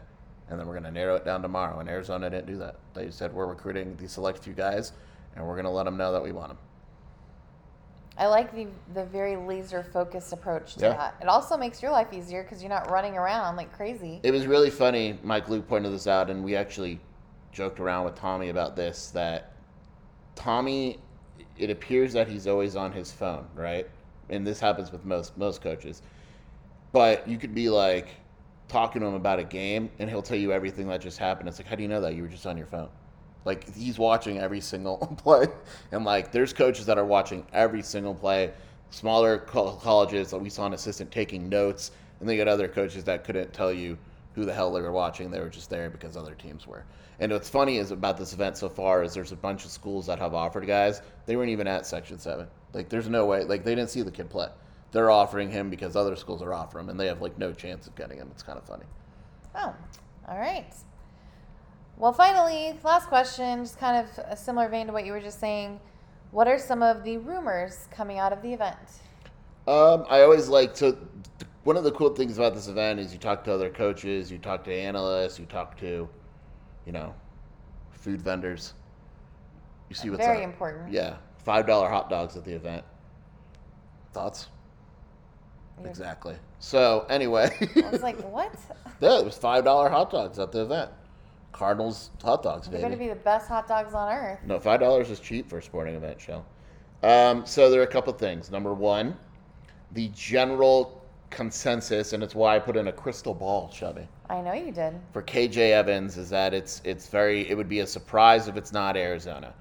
and 0.49 0.59
then 0.59 0.67
we're 0.67 0.73
going 0.73 0.83
to 0.83 0.91
narrow 0.91 1.15
it 1.15 1.25
down 1.25 1.41
tomorrow 1.41 1.79
and 1.79 1.89
arizona 1.89 2.29
didn't 2.29 2.45
do 2.45 2.57
that 2.57 2.75
they 2.93 3.09
said 3.09 3.33
we're 3.33 3.47
recruiting 3.47 3.95
these 3.97 4.11
select 4.11 4.43
few 4.43 4.53
guys 4.53 4.91
and 5.35 5.45
we're 5.45 5.55
going 5.55 5.65
to 5.65 5.71
let 5.71 5.85
them 5.85 5.97
know 5.97 6.11
that 6.11 6.21
we 6.21 6.31
want 6.31 6.49
them 6.49 6.57
I 8.17 8.27
like 8.27 8.53
the 8.53 8.67
the 8.93 9.05
very 9.05 9.35
laser 9.35 9.83
focused 9.83 10.33
approach 10.33 10.75
to 10.75 10.81
Yeah. 10.81 10.89
that. 10.97 11.15
It 11.21 11.27
also 11.27 11.57
makes 11.57 11.81
your 11.81 11.91
life 11.91 12.11
easier 12.13 12.43
because 12.43 12.61
you're 12.61 12.69
not 12.69 12.89
running 12.91 13.17
around 13.17 13.55
like 13.55 13.71
crazy. 13.73 14.19
it 14.23 14.31
was 14.31 14.45
really 14.47 14.69
funny 14.69 15.17
mike 15.23 15.49
luke 15.49 15.67
pointed 15.67 15.91
this 15.91 16.07
out 16.07 16.29
and 16.29 16.43
we 16.43 16.55
actually 16.55 16.99
joked 17.51 17.79
around 17.79 18.05
with 18.05 18.15
tommy 18.15 18.49
about 18.49 18.75
this 18.75 19.11
that 19.11 19.53
tommy 20.35 20.99
it 21.57 21.69
appears 21.69 22.13
that 22.13 22.27
he's 22.27 22.47
always 22.47 22.75
on 22.75 22.91
his 22.91 23.11
phone 23.11 23.45
right 23.55 23.87
and 24.29 24.45
this 24.47 24.59
happens 24.59 24.91
with 24.91 25.03
most 25.05 25.37
most 25.37 25.61
coaches 25.61 26.01
but 26.91 27.27
you 27.27 27.37
could 27.37 27.53
be 27.55 27.69
like 27.69 28.07
talking 28.67 29.01
to 29.01 29.07
him 29.07 29.13
about 29.15 29.39
a 29.39 29.43
game 29.43 29.89
and 29.99 30.09
he'll 30.09 30.21
tell 30.21 30.37
you 30.37 30.51
everything 30.53 30.87
that 30.87 31.01
just 31.01 31.17
happened 31.17 31.47
it's 31.49 31.59
like 31.59 31.67
how 31.67 31.75
do 31.75 31.83
you 31.83 31.89
know 31.89 32.01
that 32.01 32.15
you 32.15 32.21
were 32.21 32.29
just 32.29 32.45
on 32.45 32.57
your 32.57 32.67
phone 32.67 32.89
like 33.45 33.73
he's 33.75 33.97
watching 33.97 34.39
every 34.39 34.61
single 34.61 34.97
play. 35.17 35.47
And 35.91 36.05
like 36.05 36.31
there's 36.31 36.53
coaches 36.53 36.85
that 36.85 36.97
are 36.97 37.05
watching 37.05 37.45
every 37.53 37.81
single 37.81 38.15
play. 38.15 38.51
Smaller 38.89 39.37
col- 39.37 39.77
colleges 39.77 40.31
that 40.31 40.37
we 40.37 40.49
saw 40.49 40.65
an 40.65 40.73
assistant 40.73 41.11
taking 41.11 41.47
notes 41.49 41.91
and 42.19 42.29
they 42.29 42.37
got 42.37 42.47
other 42.47 42.67
coaches 42.67 43.03
that 43.05 43.23
couldn't 43.23 43.53
tell 43.53 43.71
you 43.71 43.97
who 44.35 44.45
the 44.45 44.53
hell 44.53 44.71
they 44.71 44.81
were 44.81 44.91
watching. 44.91 45.31
They 45.31 45.39
were 45.39 45.49
just 45.49 45.69
there 45.69 45.89
because 45.89 46.15
other 46.15 46.35
teams 46.35 46.67
were. 46.67 46.83
And 47.19 47.31
what's 47.31 47.49
funny 47.49 47.77
is 47.77 47.91
about 47.91 48.17
this 48.17 48.33
event 48.33 48.57
so 48.57 48.69
far 48.69 49.03
is 49.03 49.13
there's 49.13 49.31
a 49.31 49.35
bunch 49.35 49.65
of 49.65 49.71
schools 49.71 50.07
that 50.07 50.19
have 50.19 50.33
offered 50.33 50.65
guys. 50.65 51.01
They 51.25 51.35
weren't 51.35 51.49
even 51.49 51.67
at 51.67 51.85
section 51.85 52.17
7 52.17 52.47
like 52.73 52.89
there's 52.89 53.09
no 53.09 53.25
way 53.25 53.43
like 53.43 53.63
they 53.63 53.75
didn't 53.75 53.89
see 53.89 54.01
the 54.01 54.11
kid 54.11 54.29
play. 54.29 54.47
They're 54.91 55.11
offering 55.11 55.49
him 55.49 55.69
because 55.69 55.95
other 55.95 56.15
schools 56.15 56.41
are 56.41 56.53
offering 56.53 56.85
him 56.85 56.89
and 56.89 56.99
they 56.99 57.07
have 57.07 57.21
like 57.21 57.37
no 57.37 57.53
chance 57.53 57.87
of 57.87 57.95
getting 57.95 58.17
him. 58.17 58.29
It's 58.31 58.43
kind 58.43 58.57
of 58.57 58.65
funny. 58.65 58.85
Oh, 59.55 59.73
all 60.27 60.37
right. 60.37 60.73
Well, 62.01 62.13
finally, 62.13 62.79
last 62.83 63.09
question, 63.09 63.63
just 63.63 63.77
kind 63.77 63.95
of 64.03 64.25
a 64.27 64.35
similar 64.35 64.67
vein 64.67 64.87
to 64.87 64.91
what 64.91 65.05
you 65.05 65.11
were 65.11 65.19
just 65.19 65.39
saying. 65.39 65.79
What 66.31 66.47
are 66.47 66.57
some 66.57 66.81
of 66.81 67.03
the 67.03 67.17
rumors 67.17 67.87
coming 67.91 68.17
out 68.17 68.33
of 68.33 68.41
the 68.41 68.51
event? 68.51 68.75
Um, 69.67 70.07
I 70.09 70.21
always 70.23 70.49
like 70.49 70.73
to. 70.77 70.97
One 71.63 71.77
of 71.77 71.83
the 71.83 71.91
cool 71.91 72.09
things 72.15 72.39
about 72.39 72.55
this 72.55 72.67
event 72.67 72.99
is 72.99 73.13
you 73.13 73.19
talk 73.19 73.43
to 73.43 73.53
other 73.53 73.69
coaches, 73.69 74.31
you 74.31 74.39
talk 74.39 74.63
to 74.63 74.73
analysts, 74.73 75.37
you 75.37 75.45
talk 75.45 75.77
to, 75.77 76.09
you 76.87 76.91
know, 76.91 77.13
food 77.91 78.19
vendors. 78.19 78.73
You 79.89 79.95
see 79.95 80.09
what's 80.09 80.25
Very 80.25 80.39
up. 80.39 80.45
important. 80.45 80.91
Yeah, 80.91 81.17
five 81.37 81.67
dollar 81.67 81.87
hot 81.87 82.09
dogs 82.09 82.35
at 82.35 82.43
the 82.43 82.53
event. 82.55 82.83
Thoughts? 84.11 84.47
You're- 85.77 85.87
Exactly. 85.87 86.35
So 86.57 87.05
anyway, 87.11 87.55
I 87.75 87.89
was 87.91 88.01
like, 88.01 88.19
what? 88.31 88.51
yeah, 89.01 89.19
it 89.19 89.25
was 89.25 89.37
five 89.37 89.65
dollar 89.65 89.87
hot 89.87 90.09
dogs 90.09 90.39
at 90.39 90.51
the 90.51 90.63
event. 90.63 90.89
Cardinals 91.51 92.11
hot 92.23 92.43
dogs, 92.43 92.67
They're 92.67 92.79
going 92.79 92.91
to 92.91 92.97
be 92.97 93.09
the 93.09 93.15
best 93.15 93.47
hot 93.47 93.67
dogs 93.67 93.93
on 93.93 94.11
earth. 94.11 94.39
No, 94.45 94.59
five 94.59 94.79
dollars 94.79 95.09
is 95.09 95.19
cheap 95.19 95.49
for 95.49 95.57
a 95.57 95.63
sporting 95.63 95.95
event 95.95 96.19
show. 96.19 96.43
Um, 97.03 97.45
so 97.45 97.69
there 97.69 97.81
are 97.81 97.85
a 97.85 97.87
couple 97.87 98.13
things. 98.13 98.51
Number 98.51 98.73
one, 98.73 99.17
the 99.93 100.09
general 100.09 101.03
consensus, 101.29 102.13
and 102.13 102.21
it's 102.23 102.35
why 102.35 102.55
I 102.55 102.59
put 102.59 102.77
in 102.77 102.87
a 102.87 102.91
crystal 102.91 103.33
ball, 103.33 103.71
Shelby, 103.71 104.07
I 104.29 104.41
know 104.41 104.53
you 104.53 104.71
did. 104.71 104.93
for 105.13 105.23
KJ 105.23 105.71
Evans 105.71 106.17
is 106.17 106.29
that 106.29 106.53
it's 106.53 106.81
it's 106.83 107.07
very 107.07 107.49
it 107.49 107.55
would 107.55 107.69
be 107.69 107.79
a 107.79 107.87
surprise 107.87 108.47
if 108.47 108.55
it's 108.57 108.71
not 108.71 108.95
Arizona. 108.97 109.53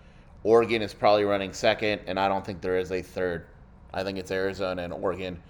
Oregon 0.42 0.80
is 0.82 0.94
probably 0.94 1.24
running 1.24 1.52
second, 1.52 2.00
and 2.06 2.18
I 2.18 2.28
don't 2.28 2.44
think 2.44 2.60
there 2.60 2.78
is 2.78 2.92
a 2.92 3.02
third. 3.02 3.46
I 3.92 4.02
think 4.04 4.18
it's 4.18 4.30
Arizona 4.30 4.82
and 4.82 4.92
Oregon. 4.92 5.40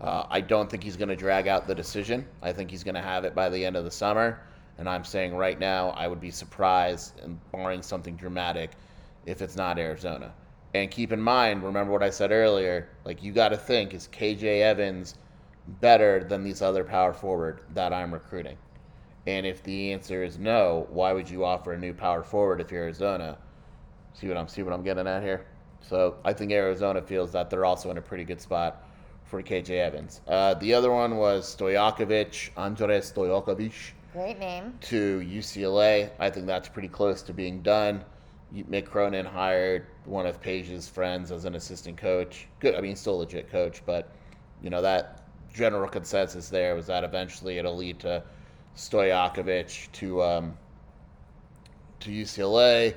Uh, 0.00 0.24
I 0.28 0.40
don't 0.40 0.68
think 0.68 0.82
he's 0.82 0.96
going 0.96 1.08
to 1.08 1.16
drag 1.16 1.46
out 1.48 1.66
the 1.66 1.74
decision. 1.74 2.26
I 2.42 2.52
think 2.52 2.70
he's 2.70 2.82
going 2.84 2.96
to 2.96 3.00
have 3.00 3.24
it 3.24 3.34
by 3.34 3.48
the 3.48 3.64
end 3.64 3.76
of 3.76 3.84
the 3.84 3.90
summer. 3.90 4.40
And 4.78 4.88
I'm 4.88 5.04
saying 5.04 5.34
right 5.34 5.58
now, 5.58 5.90
I 5.90 6.08
would 6.08 6.20
be 6.20 6.30
surprised, 6.30 7.20
and 7.20 7.38
barring 7.52 7.82
something 7.82 8.16
dramatic, 8.16 8.72
if 9.26 9.40
it's 9.40 9.56
not 9.56 9.78
Arizona. 9.78 10.32
And 10.74 10.90
keep 10.90 11.12
in 11.12 11.20
mind, 11.20 11.62
remember 11.62 11.92
what 11.92 12.02
I 12.02 12.10
said 12.10 12.32
earlier. 12.32 12.88
Like 13.04 13.22
you 13.22 13.32
got 13.32 13.50
to 13.50 13.56
think, 13.56 13.94
is 13.94 14.08
KJ 14.08 14.62
Evans 14.62 15.14
better 15.80 16.24
than 16.24 16.42
these 16.42 16.62
other 16.62 16.82
power 16.82 17.12
forward 17.12 17.60
that 17.74 17.92
I'm 17.92 18.12
recruiting? 18.12 18.56
And 19.26 19.46
if 19.46 19.62
the 19.62 19.92
answer 19.92 20.22
is 20.24 20.38
no, 20.38 20.86
why 20.90 21.12
would 21.12 21.30
you 21.30 21.44
offer 21.44 21.72
a 21.72 21.78
new 21.78 21.94
power 21.94 22.22
forward 22.22 22.60
if 22.60 22.70
you're 22.70 22.82
Arizona? 22.82 23.38
See 24.12 24.28
what 24.28 24.36
I'm 24.36 24.48
see 24.48 24.62
what 24.62 24.74
I'm 24.74 24.82
getting 24.82 25.06
at 25.06 25.22
here. 25.22 25.46
So 25.80 26.16
I 26.24 26.32
think 26.32 26.52
Arizona 26.52 27.00
feels 27.00 27.32
that 27.32 27.50
they're 27.50 27.64
also 27.64 27.90
in 27.90 27.98
a 27.98 28.02
pretty 28.02 28.24
good 28.24 28.40
spot 28.40 28.84
for 29.24 29.42
KJ 29.42 29.70
Evans. 29.70 30.20
Uh, 30.26 30.54
the 30.54 30.74
other 30.74 30.92
one 30.92 31.16
was 31.16 31.56
Stojakovic, 31.56 32.50
Andrej 32.56 33.12
Stojakovic 33.12 33.92
Great 34.14 34.38
name. 34.38 34.78
to 34.82 35.18
UCLA. 35.26 36.08
I 36.20 36.30
think 36.30 36.46
that's 36.46 36.68
pretty 36.68 36.86
close 36.86 37.20
to 37.22 37.32
being 37.32 37.62
done. 37.62 38.04
Mick 38.54 38.86
Cronin 38.86 39.26
hired 39.26 39.86
one 40.04 40.24
of 40.24 40.40
Peja's 40.40 40.88
friends 40.88 41.32
as 41.32 41.44
an 41.46 41.56
assistant 41.56 41.96
coach. 41.96 42.46
Good, 42.60 42.76
I 42.76 42.80
mean, 42.80 42.94
still 42.94 43.16
a 43.16 43.18
legit 43.18 43.50
coach, 43.50 43.82
but 43.84 44.12
you 44.62 44.70
know 44.70 44.80
that 44.80 45.24
general 45.52 45.88
consensus 45.88 46.48
there 46.48 46.76
was 46.76 46.86
that 46.86 47.02
eventually 47.02 47.58
it'll 47.58 47.76
lead 47.76 47.98
to 48.00 48.22
Stojakovic 48.76 49.90
to 49.90 50.22
um, 50.22 50.56
to 51.98 52.10
UCLA. 52.10 52.94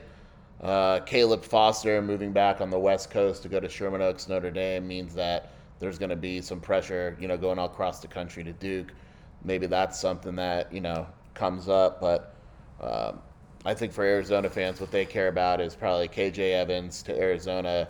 Uh, 0.62 0.99
Caleb 0.99 1.43
Foster 1.43 1.99
moving 1.99 2.32
back 2.32 2.62
on 2.62 2.69
the 2.69 2.80
West 2.80 3.10
Coast 3.10 3.41
to 3.41 3.49
go 3.49 3.60
to 3.60 3.67
Sherman 3.67 4.03
Oaks, 4.03 4.30
Notre 4.30 4.51
Dame 4.51 4.88
means 4.88 5.15
that 5.15 5.51
there's 5.80 5.97
going 5.97 6.10
to 6.10 6.15
be 6.15 6.41
some 6.41 6.60
pressure, 6.60 7.17
you 7.19 7.27
know, 7.27 7.38
going 7.38 7.58
all 7.58 7.65
across 7.65 8.01
the 8.01 8.08
country 8.08 8.43
to 8.43 8.53
Duke. 8.53 8.91
Maybe 9.43 9.67
that's 9.67 10.00
something 10.00 10.36
that 10.36 10.73
you 10.73 10.82
know 10.82 11.08
comes 11.34 11.69
up, 11.69 12.02
but 12.02 12.34
um, 12.82 13.19
I 13.65 13.73
think 13.73 13.93
for 13.93 14.04
Arizona 14.04 14.50
fans, 14.50 14.80
what 14.80 14.91
they 14.91 15.06
care 15.06 15.28
about 15.28 15.62
is 15.62 15.76
probably 15.76 16.08
KJ 16.08 16.54
Evans 16.54 17.04
to 17.04 17.17
Arizona. 17.17 17.88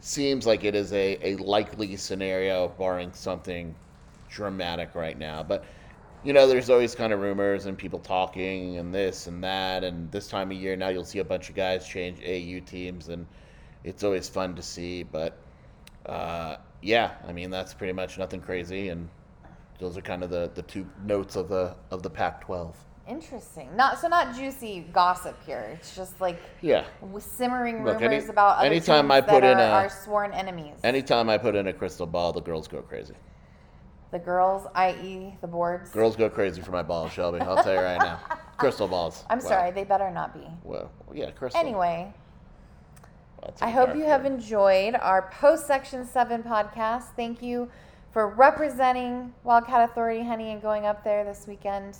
Seems 0.00 0.46
like 0.46 0.64
it 0.64 0.74
is 0.74 0.92
a, 0.92 1.18
a 1.22 1.36
likely 1.36 1.96
scenario, 1.96 2.68
barring 2.68 3.12
something 3.12 3.74
dramatic 4.30 4.94
right 4.94 5.18
now. 5.18 5.42
But 5.42 5.64
you 6.22 6.32
know, 6.32 6.46
there's 6.46 6.68
always 6.68 6.94
kind 6.94 7.12
of 7.12 7.20
rumors 7.20 7.66
and 7.66 7.78
people 7.78 7.98
talking 7.98 8.76
and 8.76 8.94
this 8.94 9.26
and 9.26 9.42
that. 9.42 9.84
And 9.84 10.10
this 10.10 10.28
time 10.28 10.50
of 10.50 10.56
year 10.56 10.76
now, 10.76 10.88
you'll 10.88 11.04
see 11.04 11.18
a 11.18 11.24
bunch 11.24 11.48
of 11.48 11.54
guys 11.54 11.86
change 11.86 12.18
AU 12.20 12.64
teams, 12.64 13.08
and 13.08 13.26
it's 13.84 14.04
always 14.04 14.28
fun 14.28 14.54
to 14.56 14.62
see. 14.62 15.02
But 15.02 15.38
uh, 16.06 16.56
yeah, 16.82 17.12
I 17.26 17.32
mean, 17.32 17.50
that's 17.50 17.74
pretty 17.74 17.92
much 17.92 18.18
nothing 18.18 18.40
crazy. 18.40 18.88
And 18.88 19.08
those 19.80 19.96
are 19.96 20.02
kind 20.02 20.22
of 20.22 20.30
the, 20.30 20.50
the 20.54 20.62
two 20.62 20.86
notes 21.04 21.34
of 21.36 21.48
the 21.48 21.74
of 21.90 22.02
the 22.02 22.10
Pac-12. 22.10 22.74
Interesting. 23.08 23.74
Not 23.74 23.98
so 23.98 24.06
not 24.06 24.36
juicy 24.36 24.86
gossip 24.92 25.36
here. 25.44 25.70
It's 25.74 25.96
just 25.96 26.20
like 26.20 26.38
Yeah. 26.60 26.84
simmering 27.18 27.84
Look, 27.84 27.98
rumors 28.00 28.22
any- 28.24 28.30
about 28.30 28.58
other 28.58 28.66
anytime 28.66 29.04
teams 29.08 29.10
I 29.12 29.20
put 29.22 29.40
that 29.40 29.52
in 29.52 29.58
are 29.58 29.62
a- 29.62 29.70
our 29.82 29.88
sworn 29.88 30.32
enemies. 30.32 30.76
Anytime 30.84 31.28
I 31.28 31.36
put 31.38 31.56
in 31.56 31.66
a 31.66 31.72
crystal 31.72 32.06
ball, 32.06 32.32
the 32.32 32.40
girls 32.42 32.68
go 32.68 32.82
crazy. 32.82 33.14
the 34.12 34.18
girls, 34.18 34.66
i.e., 34.74 35.36
the 35.40 35.46
boards. 35.46 35.90
Girls 35.90 36.16
go 36.16 36.28
crazy 36.28 36.60
for 36.60 36.72
my 36.72 36.82
balls, 36.82 37.12
Shelby. 37.12 37.38
I'll 37.40 37.62
tell 37.62 37.74
you 37.74 37.78
right 37.80 37.96
now. 38.00 38.18
Crystal 38.58 38.88
balls. 38.88 39.24
I'm 39.30 39.38
Wow. 39.38 39.44
sorry, 39.48 39.70
they 39.70 39.84
better 39.84 40.10
not 40.10 40.34
be. 40.34 40.44
Well, 40.64 40.90
yeah, 41.14 41.30
crystal. 41.30 41.60
Anyway, 41.60 42.12
I 43.62 43.70
hope 43.70 43.94
you 43.94 44.04
have 44.04 44.26
enjoyed 44.26 44.96
our 44.96 45.30
post 45.30 45.68
Section 45.68 46.04
7 46.04 46.42
podcast. 46.42 47.04
Thank 47.14 47.40
you 47.40 47.70
for 48.12 48.28
representing 48.28 49.32
Wildcat 49.44 49.90
Authority, 49.90 50.24
honey, 50.24 50.52
and 50.52 50.60
going 50.60 50.86
up 50.86 51.04
there 51.04 51.24
this 51.24 51.46
weekend. 51.46 51.96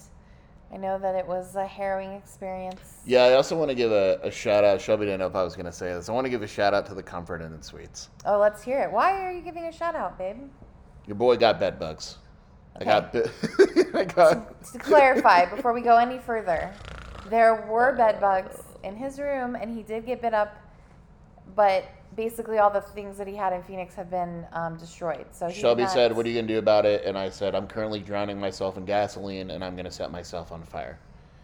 I 0.72 0.76
know 0.76 0.98
that 0.98 1.16
it 1.16 1.26
was 1.26 1.56
a 1.56 1.66
harrowing 1.66 2.12
experience. 2.12 3.00
Yeah, 3.04 3.24
I 3.24 3.34
also 3.34 3.58
want 3.58 3.70
to 3.70 3.74
give 3.74 3.90
a, 3.90 4.20
a 4.22 4.30
shout 4.30 4.62
out. 4.62 4.80
Shelby 4.80 5.04
didn't 5.06 5.18
know 5.18 5.26
if 5.26 5.34
I 5.34 5.42
was 5.42 5.56
going 5.56 5.66
to 5.66 5.72
say 5.72 5.92
this. 5.92 6.08
I 6.08 6.12
want 6.12 6.26
to 6.26 6.30
give 6.30 6.42
a 6.42 6.46
shout 6.46 6.74
out 6.74 6.86
to 6.86 6.94
the 6.94 7.02
Comfort 7.02 7.42
Inn 7.42 7.52
and 7.52 7.64
Suites. 7.64 8.08
Oh, 8.24 8.38
let's 8.38 8.62
hear 8.62 8.80
it. 8.80 8.90
Why 8.90 9.20
are 9.20 9.32
you 9.32 9.40
giving 9.40 9.64
a 9.64 9.72
shout 9.72 9.96
out, 9.96 10.16
babe? 10.16 10.36
Your 11.06 11.16
boy 11.16 11.36
got 11.36 11.58
bed 11.58 11.78
bugs. 11.78 12.18
Okay. 12.80 12.88
I 12.88 13.00
got. 13.00 13.12
Bi- 13.12 13.30
I 14.00 14.04
got. 14.04 14.64
To 14.72 14.78
clarify, 14.78 15.46
before 15.46 15.72
we 15.72 15.80
go 15.80 15.96
any 15.96 16.18
further, 16.18 16.72
there 17.28 17.66
were 17.68 17.96
bed 17.96 18.20
bugs 18.20 18.62
in 18.84 18.94
his 18.94 19.18
room, 19.18 19.56
and 19.56 19.76
he 19.76 19.82
did 19.82 20.06
get 20.06 20.22
bit 20.22 20.34
up, 20.34 20.56
but 21.56 21.84
basically 22.16 22.58
all 22.58 22.70
the 22.70 22.80
things 22.80 23.16
that 23.18 23.26
he 23.26 23.34
had 23.36 23.52
in 23.52 23.62
Phoenix 23.62 23.94
have 23.94 24.10
been 24.10 24.46
um, 24.52 24.76
destroyed. 24.76 25.26
So 25.30 25.48
he 25.48 25.54
Shelby 25.60 25.82
has- 25.82 25.92
said, 25.92 26.14
"What 26.14 26.26
are 26.26 26.28
you 26.28 26.36
gonna 26.40 26.48
do 26.48 26.58
about 26.58 26.86
it?" 26.86 27.04
And 27.04 27.16
I 27.16 27.30
said, 27.30 27.54
"I'm 27.54 27.66
currently 27.66 28.00
drowning 28.00 28.38
myself 28.40 28.76
in 28.76 28.84
gasoline, 28.84 29.50
and 29.50 29.64
I'm 29.64 29.76
gonna 29.76 29.90
set 29.90 30.10
myself 30.10 30.52
on 30.52 30.62
fire." 30.62 30.98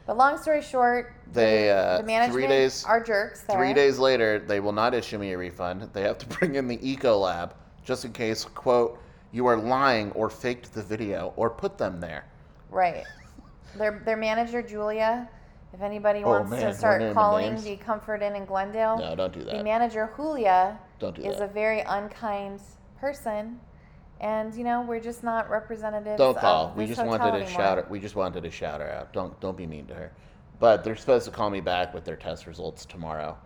But 0.07 0.17
long 0.17 0.39
story 0.39 0.63
short, 0.63 1.13
They, 1.33 1.65
the, 1.65 1.69
uh, 1.71 2.03
the 2.03 2.29
three 2.33 2.47
days- 2.47 2.85
are 2.85 3.01
jerks. 3.03 3.43
There. 3.43 3.57
Three 3.57 3.75
days 3.75 3.99
later, 3.99 4.39
they 4.39 4.61
will 4.61 4.73
not 4.73 4.95
issue 4.95 5.19
me 5.19 5.33
a 5.33 5.39
refund. 5.39 5.91
They 5.93 6.03
have 6.03 6.19
to 6.19 6.27
bring 6.39 6.55
in 6.55 6.69
the 6.69 6.79
Ecolab 6.79 7.51
just 7.85 8.05
in 8.05 8.13
case, 8.13 8.45
quote, 8.45 8.99
you 9.33 9.47
are 9.47 9.57
lying 9.57 10.13
or 10.13 10.31
faked 10.31 10.73
the 10.75 10.83
video 10.83 11.33
or 11.37 11.51
put 11.51 11.77
them 11.77 12.01
there. 12.01 12.25
Right. 12.71 13.05
Their 13.77 14.01
their 14.05 14.17
manager 14.17 14.63
Julia. 14.63 15.29
If 15.77 15.83
anybody 15.83 16.25
Oh, 16.25 16.31
wants 16.31 16.51
man, 16.53 16.63
to 16.63 16.73
start 16.73 17.13
calling 17.13 17.61
the 17.63 17.77
Comfort 17.77 18.23
Inn 18.23 18.35
in 18.35 18.47
Glendale, 18.47 18.97
No, 18.99 19.15
don't 19.15 19.33
do 19.33 19.43
the 19.45 19.63
manager 19.63 20.11
Julia 20.17 20.79
do 20.99 21.09
is 21.21 21.37
that. 21.37 21.43
a 21.43 21.47
very 21.49 21.81
unkind 21.83 22.63
person, 22.99 23.61
and 24.19 24.55
you 24.55 24.65
know 24.65 24.81
we're 24.89 25.01
just 25.01 25.23
not 25.23 25.51
representatives. 25.51 26.17
Don't 26.17 26.35
of 26.35 26.41
call. 26.41 26.73
We 26.75 26.87
just 26.87 27.05
wanted 27.05 27.25
to 27.27 27.33
anymore. 27.33 27.49
shout. 27.51 27.77
Her, 27.77 27.87
we 27.91 28.01
just 28.01 28.17
wanted 28.17 28.43
to 28.45 28.51
shout 28.51 28.81
her 28.81 28.91
out. 28.91 29.13
Don't 29.13 29.39
don't 29.41 29.57
be 29.57 29.67
mean 29.67 29.87
to 29.89 29.95
her. 29.95 30.13
But 30.59 30.83
they're 30.83 30.97
supposed 30.97 31.27
to 31.27 31.31
call 31.31 31.51
me 31.51 31.61
back 31.61 31.93
with 31.93 32.07
their 32.07 32.17
test 32.17 32.47
results 32.47 32.87
tomorrow, 32.87 33.37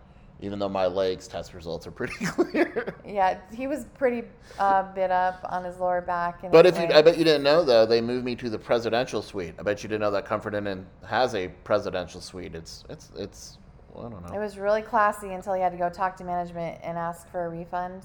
even 0.41 0.57
though 0.59 0.69
my 0.69 0.87
legs 0.87 1.27
test 1.27 1.53
results 1.53 1.85
are 1.87 1.91
pretty 1.91 2.25
clear. 2.25 2.95
Yeah, 3.05 3.39
he 3.53 3.67
was 3.67 3.85
pretty 3.97 4.23
uh, 4.59 4.83
bit 4.93 5.11
up 5.11 5.39
on 5.49 5.63
his 5.63 5.77
lower 5.79 6.01
back. 6.01 6.43
And 6.43 6.51
But 6.51 6.65
if 6.65 6.77
you. 6.77 6.85
I 6.85 7.01
bet 7.01 7.17
you 7.17 7.23
didn't 7.23 7.43
know 7.43 7.63
though, 7.63 7.85
they 7.85 8.01
moved 8.01 8.25
me 8.25 8.35
to 8.37 8.49
the 8.49 8.57
presidential 8.59 9.21
suite. 9.21 9.53
I 9.59 9.63
bet 9.63 9.83
you 9.83 9.89
didn't 9.89 10.01
know 10.01 10.11
that 10.11 10.25
Comfort 10.25 10.55
Inn 10.55 10.85
has 11.07 11.35
a 11.35 11.47
presidential 11.63 12.21
suite. 12.21 12.55
It's 12.55 12.83
it's 12.89 13.11
it's. 13.15 13.57
Well, 13.93 14.07
I 14.07 14.09
don't 14.09 14.27
know. 14.29 14.35
it 14.35 14.39
was 14.39 14.57
really 14.57 14.81
classy 14.81 15.33
until 15.33 15.53
he 15.53 15.61
had 15.61 15.73
to 15.73 15.77
go 15.77 15.89
talk 15.89 16.15
to 16.17 16.23
management 16.23 16.79
and 16.81 16.97
ask 16.97 17.29
for 17.29 17.45
a 17.45 17.49
refund. 17.49 18.03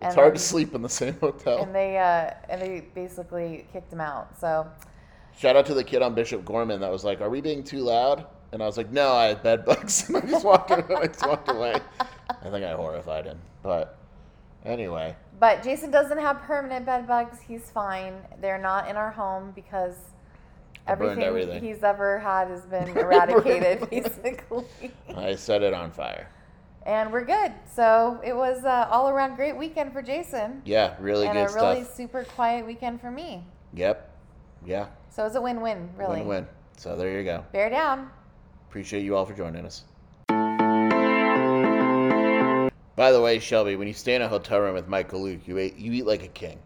And 0.00 0.08
it's 0.08 0.14
hard 0.14 0.28
then- 0.28 0.34
to 0.34 0.38
sleep 0.40 0.74
in 0.74 0.82
the 0.82 0.88
same 0.88 1.14
hotel. 1.20 1.62
And 1.62 1.74
they 1.74 1.98
uh, 1.98 2.30
and 2.48 2.62
they 2.62 2.80
basically 2.94 3.66
kicked 3.72 3.92
him 3.92 4.00
out. 4.00 4.38
So 4.40 4.66
Shout 5.36 5.56
out 5.56 5.66
to 5.66 5.74
the 5.74 5.82
kid 5.82 6.00
on 6.00 6.14
Bishop 6.14 6.44
Gorman 6.44 6.80
that 6.80 6.90
was 6.92 7.02
like, 7.04 7.20
"Are 7.20 7.28
we 7.28 7.40
being 7.40 7.64
too 7.64 7.80
loud?" 7.80 8.26
And 8.54 8.62
I 8.62 8.66
was 8.66 8.76
like, 8.76 8.92
"No, 8.92 9.12
I 9.12 9.26
had 9.26 9.42
bed 9.42 9.64
bugs." 9.64 10.08
and 10.08 10.16
I 10.16 10.20
just 10.20 10.44
walked. 10.44 10.70
I 10.70 11.06
just 11.08 11.26
walked 11.26 11.50
away. 11.50 11.74
I 12.30 12.50
think 12.50 12.64
I 12.64 12.72
horrified 12.72 13.24
him. 13.24 13.38
But 13.64 13.98
anyway, 14.64 15.16
But 15.40 15.64
Jason 15.64 15.90
doesn't 15.90 16.18
have 16.18 16.40
permanent 16.42 16.86
bed 16.86 17.08
bugs. 17.08 17.40
He's 17.40 17.68
fine. 17.70 18.14
They're 18.40 18.58
not 18.58 18.88
in 18.88 18.94
our 18.96 19.10
home 19.10 19.50
because 19.56 19.96
everything, 20.86 21.24
everything. 21.24 21.64
he's 21.64 21.82
ever 21.82 22.20
had 22.20 22.46
has 22.46 22.62
been 22.62 22.88
eradicated, 22.96 23.90
basically. 23.90 24.92
I 25.16 25.34
set 25.34 25.64
it 25.64 25.74
on 25.74 25.90
fire. 25.90 26.28
and 26.86 27.12
we're 27.12 27.24
good. 27.24 27.52
So 27.74 28.20
it 28.22 28.36
was 28.36 28.64
uh, 28.64 28.86
all 28.88 29.08
around 29.08 29.34
great 29.34 29.56
weekend 29.56 29.92
for 29.92 30.00
Jason. 30.00 30.62
Yeah, 30.64 30.94
really 31.00 31.26
and 31.26 31.34
good 31.34 31.50
a 31.50 31.54
really 31.54 31.82
stuff. 31.82 31.96
super 31.96 32.22
quiet 32.22 32.64
weekend 32.64 33.00
for 33.00 33.10
me. 33.10 33.42
Yep. 33.72 34.16
Yeah. 34.64 34.86
So 35.10 35.22
it 35.22 35.26
was 35.26 35.34
a 35.34 35.40
win-win, 35.40 35.88
really. 35.96 36.20
Win-win. 36.20 36.46
So 36.76 36.94
there 36.94 37.18
you 37.18 37.24
go. 37.24 37.44
Bear 37.52 37.68
down. 37.68 38.10
Appreciate 38.74 39.04
you 39.04 39.14
all 39.14 39.24
for 39.24 39.34
joining 39.34 39.64
us. 39.64 39.84
By 42.96 43.12
the 43.12 43.20
way, 43.20 43.38
Shelby, 43.38 43.76
when 43.76 43.86
you 43.86 43.94
stay 43.94 44.16
in 44.16 44.22
a 44.22 44.26
hotel 44.26 44.58
room 44.58 44.74
with 44.74 44.88
Michael 44.88 45.22
Luke, 45.22 45.46
you 45.46 45.60
eat, 45.60 45.76
you 45.76 45.92
eat 45.92 46.06
like 46.06 46.24
a 46.24 46.28
king. 46.28 46.58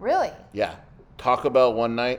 Really? 0.00 0.32
Yeah. 0.52 0.74
Taco 1.18 1.50
Bell 1.50 1.72
one 1.72 1.94
night, 1.94 2.18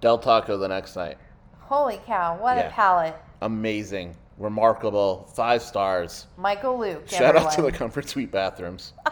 Del 0.00 0.18
Taco 0.18 0.56
the 0.58 0.66
next 0.66 0.96
night. 0.96 1.16
Holy 1.60 2.00
cow! 2.06 2.36
What 2.40 2.56
Yeah. 2.56 2.66
a 2.66 2.70
palate. 2.72 3.14
Amazing. 3.40 4.16
Remarkable. 4.36 5.30
Five 5.32 5.62
stars. 5.62 6.26
Michael 6.36 6.76
Luke. 6.76 7.08
Shout 7.08 7.36
out 7.36 7.52
to 7.52 7.62
the. 7.62 7.70
Comfort 7.70 8.08
Suite 8.08 8.32
bathrooms. 8.32 8.94